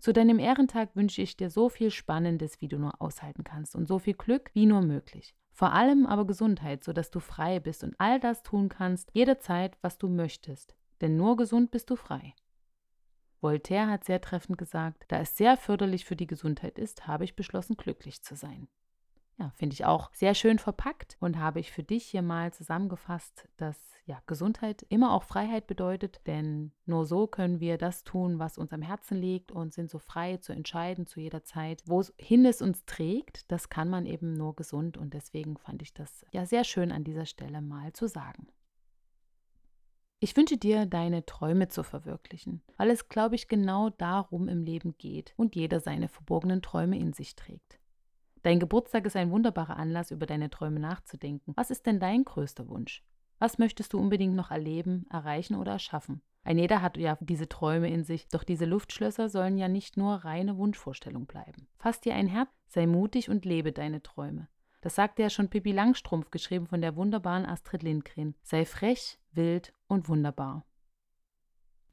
Zu 0.08 0.14
deinem 0.14 0.40
Ehrentag 0.40 0.96
wünsche 0.96 1.22
ich 1.22 1.36
dir 1.36 1.50
so 1.50 1.68
viel 1.68 1.92
Spannendes, 1.92 2.62
wie 2.62 2.70
du 2.70 2.80
nur 2.80 3.02
aushalten 3.02 3.44
kannst 3.44 3.76
und 3.76 3.90
so 3.90 4.00
viel 4.00 4.14
Glück, 4.14 4.52
wie 4.54 4.66
nur 4.66 4.82
möglich. 4.82 5.36
Vor 5.52 5.74
allem 5.74 6.06
aber 6.06 6.26
Gesundheit, 6.26 6.82
sodass 6.86 7.12
du 7.12 7.20
frei 7.20 7.60
bist 7.60 7.84
und 7.84 7.94
all 7.98 8.18
das 8.18 8.42
tun 8.42 8.70
kannst, 8.70 9.10
jederzeit, 9.12 9.78
was 9.82 9.98
du 9.98 10.08
möchtest. 10.08 10.78
Denn 11.02 11.18
nur 11.18 11.36
gesund 11.36 11.72
bist 11.72 11.90
du 11.90 11.98
frei. 11.98 12.34
Voltaire 13.42 13.90
hat 13.90 14.06
sehr 14.06 14.22
treffend 14.22 14.58
gesagt, 14.58 15.04
da 15.10 15.20
es 15.20 15.36
sehr 15.36 15.58
förderlich 15.58 16.06
für 16.06 16.16
die 16.16 16.26
Gesundheit 16.26 16.80
ist, 16.80 17.06
habe 17.06 17.26
ich 17.26 17.36
beschlossen, 17.36 17.76
glücklich 17.76 18.24
zu 18.24 18.38
sein. 18.38 18.70
Ja, 19.40 19.52
finde 19.56 19.76
ich 19.76 19.86
auch 19.86 20.10
sehr 20.14 20.34
schön 20.34 20.58
verpackt 20.58 21.16
und 21.20 21.38
habe 21.38 21.60
ich 21.60 21.72
für 21.72 21.84
dich 21.84 22.06
hier 22.06 22.24
mal 22.24 22.52
zusammengefasst, 22.52 23.48
dass 23.58 23.78
ja, 24.08 24.20
Gesundheit 24.26 24.84
immer 24.90 25.14
auch 25.14 25.24
Freiheit 25.24 25.68
bedeutet, 25.68 26.22
denn 26.26 26.72
nur 26.86 27.06
so 27.06 27.28
können 27.28 27.60
wir 27.60 27.78
das 27.78 28.04
tun, 28.04 28.40
was 28.40 28.58
uns 28.58 28.72
am 28.72 28.82
Herzen 28.82 29.18
liegt 29.18 29.52
und 29.52 29.74
sind 29.74 29.92
so 29.92 30.00
frei 30.00 30.38
zu 30.38 30.54
entscheiden 30.54 31.06
zu 31.06 31.20
jeder 31.20 31.44
Zeit, 31.44 31.84
wohin 31.86 32.46
es 32.46 32.64
uns 32.64 32.86
trägt. 32.86 33.52
Das 33.52 33.70
kann 33.70 33.90
man 33.90 34.08
eben 34.08 34.34
nur 34.34 34.56
gesund 34.56 34.98
und 34.98 35.14
deswegen 35.14 35.58
fand 35.58 35.84
ich 35.84 35.94
das 35.94 36.26
ja 36.32 36.46
sehr 36.46 36.64
schön 36.64 36.92
an 36.92 37.04
dieser 37.04 37.26
Stelle 37.26 37.62
mal 37.62 37.94
zu 37.94 38.08
sagen. 38.08 38.48
Ich 40.20 40.36
wünsche 40.36 40.58
dir, 40.58 40.88
deine 40.88 41.28
Träume 41.28 41.68
zu 41.68 41.84
verwirklichen, 41.84 42.64
weil 42.78 42.90
es, 42.90 43.08
glaube 43.08 43.36
ich, 43.36 43.48
genau 43.48 43.92
darum 43.92 44.48
im 44.48 44.64
Leben 44.64 44.98
geht 44.98 45.34
und 45.38 45.56
jeder 45.56 45.80
seine 45.80 46.08
verborgenen 46.08 46.64
Träume 46.64 46.98
in 46.98 47.14
sich 47.14 47.36
trägt. 47.36 47.80
Dein 48.48 48.62
Geburtstag 48.62 49.06
ist 49.06 49.18
ein 49.18 49.30
wunderbarer 49.30 49.76
Anlass, 49.76 50.10
über 50.10 50.26
deine 50.26 50.50
Träume 50.50 50.80
nachzudenken. 50.80 51.52
Was 51.58 51.70
ist 51.70 51.86
denn 51.86 52.00
dein 52.00 52.24
größter 52.24 52.70
Wunsch? 52.70 53.04
Was 53.40 53.58
möchtest 53.58 53.92
du 53.92 54.00
unbedingt 54.00 54.36
noch 54.36 54.52
erleben, 54.52 55.06
erreichen 55.10 55.56
oder 55.56 55.74
erschaffen? 55.74 56.22
Ein 56.46 56.58
jeder 56.58 56.82
hat 56.82 56.96
ja 56.96 57.18
diese 57.20 57.50
Träume 57.50 57.90
in 57.90 58.06
sich, 58.06 58.30
doch 58.30 58.46
diese 58.46 58.64
Luftschlösser 58.64 59.28
sollen 59.28 59.58
ja 59.58 59.68
nicht 59.68 59.98
nur 59.98 60.24
reine 60.24 60.56
Wunschvorstellung 60.56 61.26
bleiben. 61.26 61.68
Fass 61.78 62.00
dir 62.00 62.14
ein 62.14 62.28
Herz, 62.28 62.48
sei 62.70 62.88
mutig 62.88 63.30
und 63.30 63.44
lebe 63.44 63.74
deine 63.74 64.02
Träume. 64.02 64.48
Das 64.80 64.96
sagte 64.96 65.24
ja 65.24 65.30
schon 65.30 65.50
Pippi 65.50 65.74
Langstrumpf, 65.74 66.32
geschrieben 66.32 66.68
von 66.68 66.80
der 66.80 66.96
wunderbaren 66.96 67.46
Astrid 67.46 67.84
Lindgren. 67.84 68.34
Sei 68.44 68.64
frech, 68.64 69.20
wild 69.34 69.74
und 69.88 70.08
wunderbar. 70.08 70.66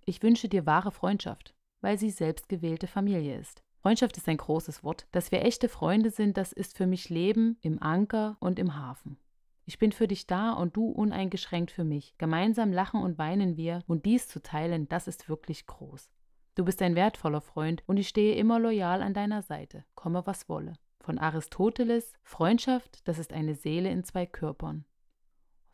Ich 0.05 0.23
wünsche 0.23 0.49
dir 0.49 0.67
wahre 0.67 0.93
Freundschaft, 0.93 1.57
weil 1.81 1.99
sie 1.99 2.11
selbstgewählte 2.11 2.87
Familie 2.87 3.41
ist. 3.41 3.64
Freundschaft 3.85 4.17
ist 4.17 4.27
ein 4.31 4.39
großes 4.39 4.83
Wort. 4.83 5.07
Dass 5.13 5.31
wir 5.31 5.45
echte 5.45 5.69
Freunde 5.69 6.09
sind, 6.09 6.39
das 6.39 6.53
ist 6.55 6.75
für 6.75 6.87
mich 6.87 7.11
Leben 7.11 7.59
im 7.61 7.83
Anker 7.83 8.39
und 8.41 8.59
im 8.59 8.77
Hafen. 8.77 9.19
Ich 9.67 9.79
bin 9.79 9.93
für 9.93 10.09
dich 10.09 10.27
da 10.27 10.55
und 10.55 10.75
du 10.75 10.87
uneingeschränkt 10.87 11.71
für 11.71 11.85
mich. 11.85 12.15
Gemeinsam 12.17 12.73
lachen 12.73 13.03
und 13.03 13.19
weinen 13.19 13.59
wir 13.59 13.83
und 13.87 14.07
dies 14.07 14.27
zu 14.27 14.41
teilen, 14.41 14.89
das 14.89 15.07
ist 15.07 15.29
wirklich 15.29 15.67
groß. 15.67 16.09
Du 16.55 16.65
bist 16.65 16.81
ein 16.81 16.95
wertvoller 16.95 17.43
Freund 17.43 17.83
und 17.87 17.99
ich 17.99 18.09
stehe 18.09 18.37
immer 18.37 18.59
loyal 18.59 19.03
an 19.03 19.13
deiner 19.13 19.43
Seite, 19.43 19.85
komme 19.95 20.27
was 20.27 20.49
wolle. 20.49 20.79
Von 21.01 21.19
Aristoteles, 21.19 22.15
Freundschaft, 22.23 23.07
das 23.07 23.19
ist 23.19 23.35
eine 23.35 23.55
Seele 23.55 23.91
in 23.91 24.03
zwei 24.03 24.25
Körpern. 24.25 24.87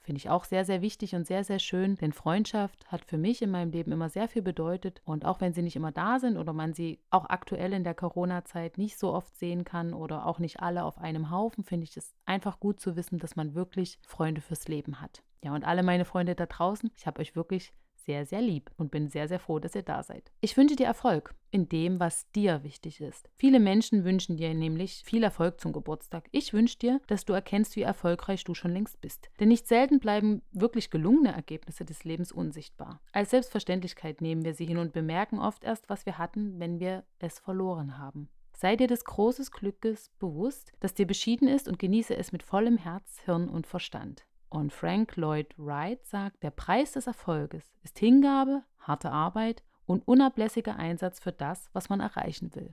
Finde 0.03 0.19
ich 0.19 0.31
auch 0.31 0.45
sehr, 0.45 0.65
sehr 0.65 0.81
wichtig 0.81 1.15
und 1.15 1.27
sehr, 1.27 1.45
sehr 1.45 1.59
schön, 1.59 1.97
denn 1.97 2.13
Freundschaft 2.13 2.87
hat 2.91 3.05
für 3.05 3.19
mich 3.19 3.43
in 3.43 3.51
meinem 3.51 3.71
Leben 3.71 3.93
immer 3.93 4.09
sehr 4.09 4.29
viel 4.29 4.43
bedeutet. 4.43 5.03
Und 5.05 5.25
auch 5.27 5.41
wenn 5.41 5.53
sie 5.53 5.63
nicht 5.63 5.77
immer 5.77 5.93
da 5.93 6.19
sind 6.19 6.39
oder 6.39 6.53
man 6.53 6.73
sie 6.73 7.01
auch 7.11 7.27
aktuell 7.29 7.73
in 7.75 7.85
der 7.85 7.95
Corona-Zeit 7.95 8.79
nicht 8.79 8.99
so 8.99 9.13
oft 9.13 9.37
sehen 9.37 9.65
kann 9.65 9.93
oder 9.93 10.27
auch 10.27 10.39
nicht 10.39 10.61
alle 10.61 10.85
auf 10.85 10.99
einem 10.99 11.31
Haufen, 11.31 11.65
finde 11.65 11.85
ich 11.85 11.97
es 11.97 12.15
einfach 12.25 12.61
gut 12.61 12.81
zu 12.81 12.97
wissen, 12.97 13.19
dass 13.19 13.37
man 13.37 13.55
wirklich 13.55 13.99
Freunde 14.07 14.41
fürs 14.41 14.69
Leben 14.69 15.01
hat. 15.01 15.23
Ja, 15.45 15.55
und 15.55 15.65
alle 15.65 15.83
meine 15.83 16.05
Freunde 16.05 16.35
da 16.35 16.47
draußen, 16.47 16.91
ich 16.97 17.07
habe 17.07 17.21
euch 17.21 17.37
wirklich 17.37 17.73
sehr, 18.05 18.27
sehr 18.27 18.41
lieb 18.41 18.71
und 18.77 18.91
bin 18.91 19.09
sehr, 19.09 19.29
sehr 19.29 19.39
froh, 19.39 19.59
dass 19.59 19.75
ihr 19.75 19.83
da 19.83 20.03
seid. 20.03 20.31
Ich 20.41 20.57
wünsche 20.57 20.77
dir 20.77 20.87
Erfolg 20.87 21.35
in 21.51 21.69
dem, 21.69 22.01
was 22.01 22.31
dir 22.33 22.63
wichtig 22.63 23.01
ist. 23.01 23.29
Viele 23.37 23.61
Menschen 23.61 24.05
wünschen 24.05 24.37
dir 24.37 24.55
nämlich 24.55 25.03
viel 25.05 25.23
Erfolg 25.23 25.61
zum 25.61 25.73
Geburtstag. 25.73 26.29
Ich 26.31 26.53
wünsche 26.53 26.79
dir, 26.79 27.01
dass 27.09 27.25
du 27.25 27.33
erkennst, 27.33 27.77
wie 27.77 27.83
erfolgreich 27.83 28.45
du 28.45 28.55
schon 28.55 28.73
längst 28.73 29.01
bist. 29.01 29.31
Denn 29.41 29.49
nicht 29.49 29.67
selten 29.67 29.99
bleiben 29.99 30.43
wirklich 30.53 30.91
gelungene 30.91 31.33
Ergebnisse 31.33 31.85
des 31.85 32.05
Lebens 32.05 32.33
unsichtbar. 32.33 33.01
Als 33.13 33.31
Selbstverständlichkeit 33.31 34.21
nehmen 34.21 34.45
wir 34.45 34.55
sie 34.55 34.67
hin 34.67 34.79
und 34.79 34.93
bemerken 34.93 35.39
oft 35.39 35.65
erst, 35.65 35.89
was 35.89 36.07
wir 36.07 36.19
hatten, 36.19 36.61
wenn 36.61 36.81
wir 36.81 37.05
es 37.19 37.39
verloren 37.39 37.99
haben. 37.99 38.29
Sei 38.61 38.77
dir 38.77 38.89
des 38.89 39.05
großen 39.05 39.47
Glückes 39.47 40.11
bewusst, 40.19 40.73
das 40.81 40.93
dir 40.93 41.07
beschieden 41.07 41.49
ist 41.49 41.67
und 41.67 41.79
genieße 41.79 42.15
es 42.15 42.31
mit 42.31 42.43
vollem 42.43 42.77
Herz, 42.77 43.19
Hirn 43.25 43.49
und 43.49 43.67
Verstand. 43.67 44.27
Und 44.51 44.73
Frank 44.73 45.17
Lloyd 45.17 45.55
Wright 45.57 46.05
sagt, 46.05 46.43
der 46.43 46.51
Preis 46.51 46.93
des 46.93 47.07
Erfolges 47.07 47.73
ist 47.83 47.99
Hingabe, 48.01 48.65
harte 48.81 49.13
Arbeit 49.13 49.63
und 49.87 50.07
unablässiger 50.07 50.77
Einsatz 50.77 51.21
für 51.21 51.33
das, 51.33 51.71
was 51.73 51.89
man 51.89 52.01
erreichen 52.01 52.55
will. 52.57 52.73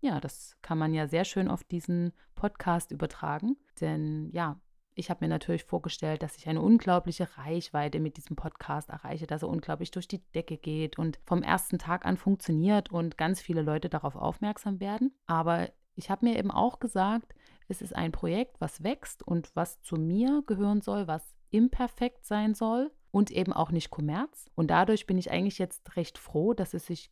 Ja, 0.00 0.20
das 0.20 0.56
kann 0.62 0.78
man 0.78 0.94
ja 0.94 1.06
sehr 1.06 1.24
schön 1.24 1.48
auf 1.48 1.64
diesen 1.64 2.12
Podcast 2.34 2.90
übertragen, 2.90 3.56
denn 3.80 4.30
ja, 4.32 4.58
ich 4.94 5.10
habe 5.10 5.24
mir 5.24 5.28
natürlich 5.28 5.64
vorgestellt, 5.64 6.22
dass 6.22 6.36
ich 6.36 6.48
eine 6.48 6.60
unglaubliche 6.60 7.28
Reichweite 7.38 8.00
mit 8.00 8.16
diesem 8.16 8.34
Podcast 8.34 8.88
erreiche, 8.88 9.26
dass 9.26 9.42
er 9.42 9.48
unglaublich 9.48 9.90
durch 9.90 10.08
die 10.08 10.22
Decke 10.32 10.56
geht 10.56 10.98
und 10.98 11.18
vom 11.24 11.42
ersten 11.42 11.78
Tag 11.78 12.04
an 12.04 12.16
funktioniert 12.16 12.90
und 12.90 13.16
ganz 13.16 13.40
viele 13.40 13.62
Leute 13.62 13.88
darauf 13.88 14.16
aufmerksam 14.16 14.80
werden. 14.80 15.14
Aber 15.26 15.70
ich 15.94 16.10
habe 16.10 16.26
mir 16.26 16.38
eben 16.38 16.50
auch 16.50 16.78
gesagt, 16.78 17.34
es 17.72 17.82
ist 17.82 17.96
ein 17.96 18.12
Projekt, 18.12 18.60
was 18.60 18.84
wächst 18.84 19.26
und 19.26 19.50
was 19.56 19.80
zu 19.80 19.96
mir 19.96 20.44
gehören 20.46 20.80
soll, 20.80 21.08
was 21.08 21.34
imperfekt 21.50 22.24
sein 22.24 22.54
soll 22.54 22.92
und 23.10 23.30
eben 23.30 23.52
auch 23.52 23.70
nicht 23.70 23.90
Kommerz. 23.90 24.50
Und 24.54 24.70
dadurch 24.70 25.06
bin 25.06 25.18
ich 25.18 25.30
eigentlich 25.30 25.58
jetzt 25.58 25.96
recht 25.96 26.18
froh, 26.18 26.54
dass 26.54 26.74
es 26.74 26.86
sich 26.86 27.10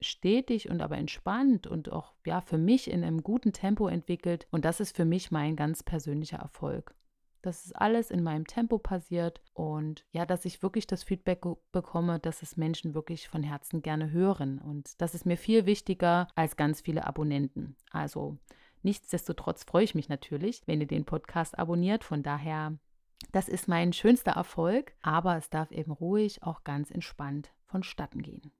stetig 0.00 0.70
und 0.70 0.82
aber 0.82 0.98
entspannt 0.98 1.66
und 1.66 1.90
auch 1.90 2.14
ja 2.26 2.40
für 2.40 2.58
mich 2.58 2.90
in 2.90 3.02
einem 3.02 3.22
guten 3.22 3.52
Tempo 3.52 3.88
entwickelt 3.88 4.46
und 4.50 4.64
das 4.66 4.78
ist 4.80 4.94
für 4.94 5.06
mich 5.06 5.30
mein 5.30 5.56
ganz 5.56 5.82
persönlicher 5.82 6.36
Erfolg. 6.38 6.94
Dass 7.40 7.64
es 7.64 7.72
alles 7.72 8.10
in 8.10 8.22
meinem 8.22 8.46
Tempo 8.46 8.78
passiert 8.78 9.40
und 9.54 10.04
ja, 10.12 10.26
dass 10.26 10.44
ich 10.44 10.62
wirklich 10.62 10.86
das 10.86 11.02
Feedback 11.02 11.42
bekomme, 11.72 12.18
dass 12.18 12.42
es 12.42 12.58
Menschen 12.58 12.94
wirklich 12.94 13.28
von 13.28 13.42
Herzen 13.42 13.80
gerne 13.80 14.10
hören 14.10 14.58
und 14.58 15.00
das 15.00 15.14
ist 15.14 15.24
mir 15.24 15.38
viel 15.38 15.64
wichtiger 15.64 16.28
als 16.34 16.56
ganz 16.56 16.82
viele 16.82 17.06
Abonnenten. 17.06 17.76
Also 17.90 18.36
Nichtsdestotrotz 18.82 19.64
freue 19.64 19.84
ich 19.84 19.94
mich 19.94 20.08
natürlich, 20.08 20.62
wenn 20.66 20.80
ihr 20.80 20.86
den 20.86 21.04
Podcast 21.04 21.58
abonniert. 21.58 22.04
Von 22.04 22.22
daher, 22.22 22.78
das 23.32 23.48
ist 23.48 23.68
mein 23.68 23.92
schönster 23.92 24.32
Erfolg, 24.32 24.94
aber 25.02 25.36
es 25.36 25.50
darf 25.50 25.70
eben 25.70 25.92
ruhig 25.92 26.42
auch 26.42 26.64
ganz 26.64 26.90
entspannt 26.90 27.52
vonstatten 27.66 28.22
gehen. 28.22 28.52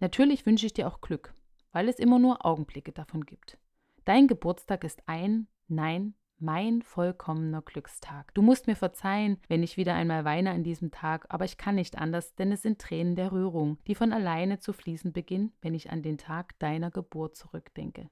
Natürlich 0.00 0.44
wünsche 0.44 0.66
ich 0.66 0.74
dir 0.74 0.88
auch 0.88 1.00
Glück, 1.00 1.34
weil 1.72 1.88
es 1.88 1.98
immer 1.98 2.18
nur 2.18 2.44
Augenblicke 2.44 2.92
davon 2.92 3.24
gibt. 3.24 3.58
Dein 4.04 4.28
Geburtstag 4.28 4.84
ist 4.84 5.02
ein, 5.06 5.48
nein, 5.68 6.14
mein 6.38 6.82
vollkommener 6.82 7.62
Glückstag. 7.62 8.34
Du 8.34 8.42
musst 8.42 8.66
mir 8.66 8.76
verzeihen, 8.76 9.38
wenn 9.48 9.62
ich 9.62 9.76
wieder 9.76 9.94
einmal 9.94 10.24
weine 10.24 10.50
an 10.50 10.62
diesem 10.62 10.90
Tag, 10.90 11.26
aber 11.30 11.44
ich 11.44 11.56
kann 11.56 11.76
nicht 11.76 11.96
anders, 11.96 12.34
denn 12.34 12.52
es 12.52 12.62
sind 12.62 12.80
Tränen 12.80 13.16
der 13.16 13.32
Rührung, 13.32 13.78
die 13.86 13.94
von 13.94 14.12
alleine 14.12 14.58
zu 14.58 14.72
fließen 14.72 15.12
beginnen, 15.12 15.52
wenn 15.62 15.74
ich 15.74 15.90
an 15.90 16.02
den 16.02 16.18
Tag 16.18 16.58
deiner 16.58 16.90
Geburt 16.90 17.36
zurückdenke. 17.36 18.10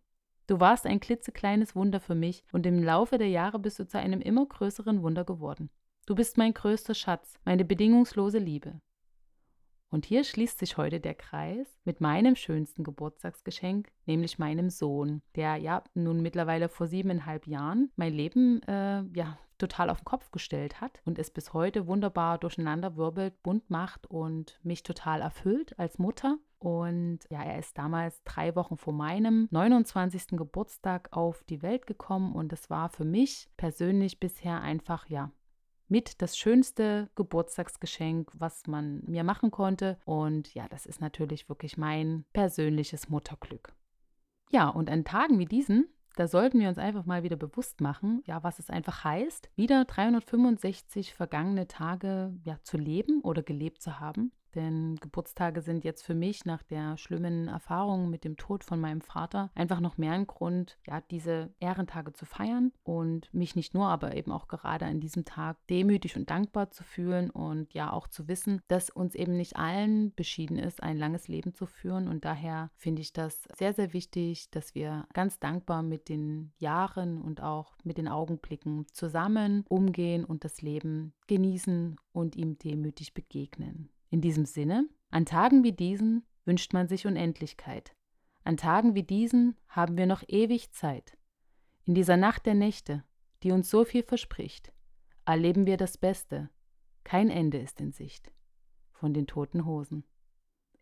Du 0.52 0.60
warst 0.60 0.84
ein 0.84 1.00
klitzekleines 1.00 1.74
Wunder 1.74 1.98
für 1.98 2.14
mich 2.14 2.44
und 2.52 2.66
im 2.66 2.82
Laufe 2.82 3.16
der 3.16 3.30
Jahre 3.30 3.58
bist 3.58 3.78
du 3.78 3.88
zu 3.88 3.98
einem 3.98 4.20
immer 4.20 4.44
größeren 4.44 5.02
Wunder 5.02 5.24
geworden. 5.24 5.70
Du 6.04 6.14
bist 6.14 6.36
mein 6.36 6.52
größter 6.52 6.92
Schatz, 6.92 7.40
meine 7.46 7.64
bedingungslose 7.64 8.36
Liebe. 8.36 8.78
Und 9.88 10.04
hier 10.04 10.24
schließt 10.24 10.58
sich 10.58 10.76
heute 10.76 11.00
der 11.00 11.14
Kreis 11.14 11.80
mit 11.84 12.02
meinem 12.02 12.36
schönsten 12.36 12.84
Geburtstagsgeschenk, 12.84 13.90
nämlich 14.04 14.38
meinem 14.38 14.68
Sohn, 14.68 15.22
der 15.36 15.56
ja 15.56 15.82
nun 15.94 16.20
mittlerweile 16.20 16.68
vor 16.68 16.86
siebeneinhalb 16.86 17.46
Jahren 17.46 17.90
mein 17.96 18.12
Leben 18.12 18.62
äh, 18.64 19.04
ja 19.16 19.38
total 19.62 19.90
auf 19.90 20.01
den 20.01 20.05
Kopf 20.05 20.31
gestellt 20.33 20.81
hat 20.81 21.01
und 21.05 21.18
es 21.18 21.31
bis 21.31 21.53
heute 21.53 21.87
wunderbar 21.87 22.38
durcheinander 22.38 22.96
wirbelt, 22.96 23.42
bunt 23.42 23.70
macht 23.70 24.07
und 24.07 24.59
mich 24.62 24.83
total 24.83 25.20
erfüllt 25.20 25.79
als 25.79 25.98
Mutter. 25.98 26.38
Und 26.59 27.20
ja, 27.31 27.42
er 27.42 27.59
ist 27.59 27.79
damals 27.79 28.22
drei 28.25 28.55
Wochen 28.55 28.77
vor 28.77 28.92
meinem 28.92 29.48
29. 29.51 30.29
Geburtstag 30.33 31.09
auf 31.12 31.44
die 31.44 31.62
Welt 31.62 31.87
gekommen 31.87 32.35
und 32.35 32.53
es 32.53 32.70
war 32.70 32.88
für 32.88 33.05
mich 33.05 33.48
persönlich 33.57 34.20
bisher 34.20 34.61
einfach 34.61 35.09
ja 35.09 35.31
mit 35.88 36.22
das 36.22 36.38
schönste 36.38 37.11
Geburtstagsgeschenk, 37.16 38.31
was 38.35 38.66
man 38.66 39.03
mir 39.07 39.25
machen 39.25 39.51
konnte. 39.51 39.98
Und 40.05 40.55
ja, 40.55 40.66
das 40.68 40.87
ist 40.87 41.01
natürlich 41.01 41.48
wirklich 41.48 41.77
mein 41.77 42.25
persönliches 42.33 43.09
Mutterglück. 43.11 43.75
Ja, 44.51 44.68
und 44.68 44.90
an 44.90 45.05
Tagen 45.05 45.38
wie 45.38 45.44
diesen, 45.46 45.87
da 46.16 46.29
sollten 46.29 46.61
wir 46.61 46.68
uns 46.68 46.79
einfach 46.79 47.07
mal 47.07 47.22
wieder 47.22 47.37
bewusst 47.37 47.81
machen, 47.81 48.22
ja, 48.27 48.42
was 48.42 48.59
es 48.59 48.70
einfach 48.70 49.05
heißt, 49.05 49.51
wieder 49.57 49.85
365 49.85 51.14
vergangene 51.14 51.66
Tage 51.66 52.35
ja, 52.44 52.59
zu 52.62 52.77
leben 52.77 53.20
oder 53.22 53.42
gelebt 53.42 53.83
zu 53.83 54.01
haben. 54.01 54.33
Denn 54.54 54.96
Geburtstage 54.96 55.62
sind 55.62 55.84
jetzt 55.84 56.02
für 56.02 56.14
mich 56.14 56.44
nach 56.44 56.62
der 56.62 56.96
schlimmen 56.96 57.48
Erfahrung 57.48 58.10
mit 58.10 58.24
dem 58.24 58.36
Tod 58.36 58.64
von 58.64 58.80
meinem 58.80 59.00
Vater 59.00 59.50
einfach 59.54 59.80
noch 59.80 59.98
mehr 59.98 60.12
ein 60.12 60.26
Grund, 60.26 60.78
ja, 60.86 61.00
diese 61.00 61.54
Ehrentage 61.60 62.12
zu 62.12 62.26
feiern 62.26 62.72
und 62.82 63.32
mich 63.32 63.56
nicht 63.56 63.74
nur, 63.74 63.86
aber 63.86 64.16
eben 64.16 64.32
auch 64.32 64.48
gerade 64.48 64.86
an 64.86 65.00
diesem 65.00 65.24
Tag 65.24 65.56
demütig 65.68 66.16
und 66.16 66.30
dankbar 66.30 66.70
zu 66.70 66.84
fühlen 66.84 67.30
und 67.30 67.72
ja 67.74 67.92
auch 67.92 68.08
zu 68.08 68.28
wissen, 68.28 68.60
dass 68.68 68.90
uns 68.90 69.14
eben 69.14 69.36
nicht 69.36 69.56
allen 69.56 70.14
beschieden 70.14 70.58
ist, 70.58 70.82
ein 70.82 70.98
langes 70.98 71.28
Leben 71.28 71.54
zu 71.54 71.66
führen. 71.66 72.08
Und 72.08 72.24
daher 72.24 72.70
finde 72.76 73.02
ich 73.02 73.12
das 73.12 73.48
sehr, 73.56 73.72
sehr 73.72 73.92
wichtig, 73.92 74.50
dass 74.50 74.74
wir 74.74 75.06
ganz 75.12 75.38
dankbar 75.38 75.82
mit 75.82 76.08
den 76.08 76.52
Jahren 76.58 77.20
und 77.20 77.42
auch 77.42 77.76
mit 77.84 77.98
den 77.98 78.08
Augenblicken 78.08 78.86
zusammen 78.92 79.64
umgehen 79.68 80.24
und 80.24 80.44
das 80.44 80.62
Leben 80.62 81.12
genießen 81.26 81.96
und 82.12 82.36
ihm 82.36 82.58
demütig 82.58 83.14
begegnen. 83.14 83.91
In 84.12 84.20
diesem 84.20 84.44
Sinne, 84.44 84.87
an 85.11 85.25
Tagen 85.25 85.64
wie 85.64 85.72
diesen 85.72 86.27
wünscht 86.44 86.75
man 86.75 86.87
sich 86.87 87.07
Unendlichkeit. 87.07 87.96
An 88.44 88.59
Tagen 88.59 88.94
wie 88.94 89.05
diesen 89.05 89.57
haben 89.68 89.96
wir 89.96 90.05
noch 90.05 90.22
ewig 90.29 90.70
Zeit. 90.72 91.16
In 91.87 91.94
dieser 91.94 92.18
Nacht 92.18 92.44
der 92.44 92.53
Nächte, 92.53 93.05
die 93.42 93.53
uns 93.53 93.70
so 93.70 93.87
viel 93.87 94.03
verspricht, 94.03 94.70
erleben 95.25 95.64
wir 95.64 95.79
das 95.79 95.96
Beste. 95.96 96.51
Kein 97.05 97.31
Ende 97.31 97.57
ist 97.57 97.81
in 97.81 97.92
Sicht. 97.92 98.31
Von 98.90 99.14
den 99.14 99.27
toten 99.27 99.64
Hosen. 99.64 100.05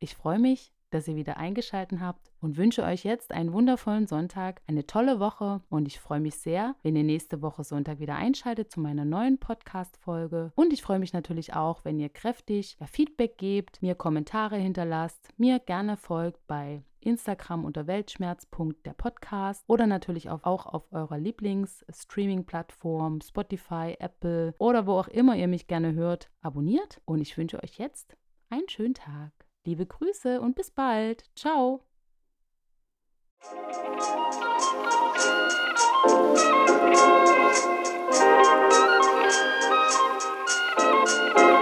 Ich 0.01 0.17
freue 0.17 0.41
mich, 0.41 0.73
dass 0.91 1.09
ihr 1.09 1.17
wieder 1.17 1.37
eingeschaltet 1.37 2.01
habt 2.01 2.33
und 2.41 2.57
wünsche 2.57 2.83
euch 2.83 3.05
jetzt 3.05 3.33
einen 3.33 3.53
wundervollen 3.53 4.07
Sonntag, 4.07 4.63
eine 4.67 4.87
tolle 4.87 5.21
Woche 5.21 5.63
und 5.69 5.87
ich 5.87 6.01
freue 6.01 6.21
mich 6.21 6.37
sehr, 6.37 6.75
wenn 6.83 6.97
ihr 6.97 7.05
nächste 7.05 7.43
Woche 7.43 7.65
Sonntag 7.65 8.01
wieder 8.01 8.17
einschaltet 8.17 8.71
zu 8.71 8.81
meiner 8.81 9.05
neuen 9.05 9.39
Podcast-Folge. 9.39 10.53
Und 10.55 10.73
ich 10.73 10.83
freue 10.83 10.99
mich 10.99 11.13
natürlich 11.13 11.55
auch, 11.55 11.85
wenn 11.85 11.99
ihr 11.99 12.09
kräftig 12.09 12.77
Feedback 12.91 13.39
gebt, 13.39 13.83
mir 13.83 13.95
Kommentare 13.95 14.57
hinterlasst, 14.57 15.29
mir 15.37 15.59
gerne 15.59 15.97
folgt 15.97 16.47
bei 16.47 16.83
Instagram 17.01 17.65
unter 17.65 17.87
Weltschmerz.der 17.87 18.93
Podcast 18.93 19.65
oder 19.67 19.87
natürlich 19.87 20.29
auch 20.29 20.67
auf 20.67 20.93
eurer 20.93 21.19
Lieblings-Streaming-Plattform, 21.19 23.21
Spotify, 23.23 23.97
Apple 23.99 24.55
oder 24.59 24.87
wo 24.87 24.93
auch 24.93 25.09
immer 25.09 25.37
ihr 25.37 25.49
mich 25.49 25.67
gerne 25.67 25.95
hört, 25.95 26.31
abonniert. 26.43 27.01
Und 27.05 27.21
ich 27.21 27.37
wünsche 27.37 27.63
euch 27.63 27.79
jetzt 27.79 28.17
einen 28.51 28.69
schönen 28.69 28.95
Tag. 28.95 29.33
Liebe 29.65 29.87
Grüße 29.87 30.41
und 30.41 30.55
bis 30.55 30.71
bald. 30.71 31.25
Ciao. 31.37 31.85
Thank 33.43 33.73
you. 41.39 41.60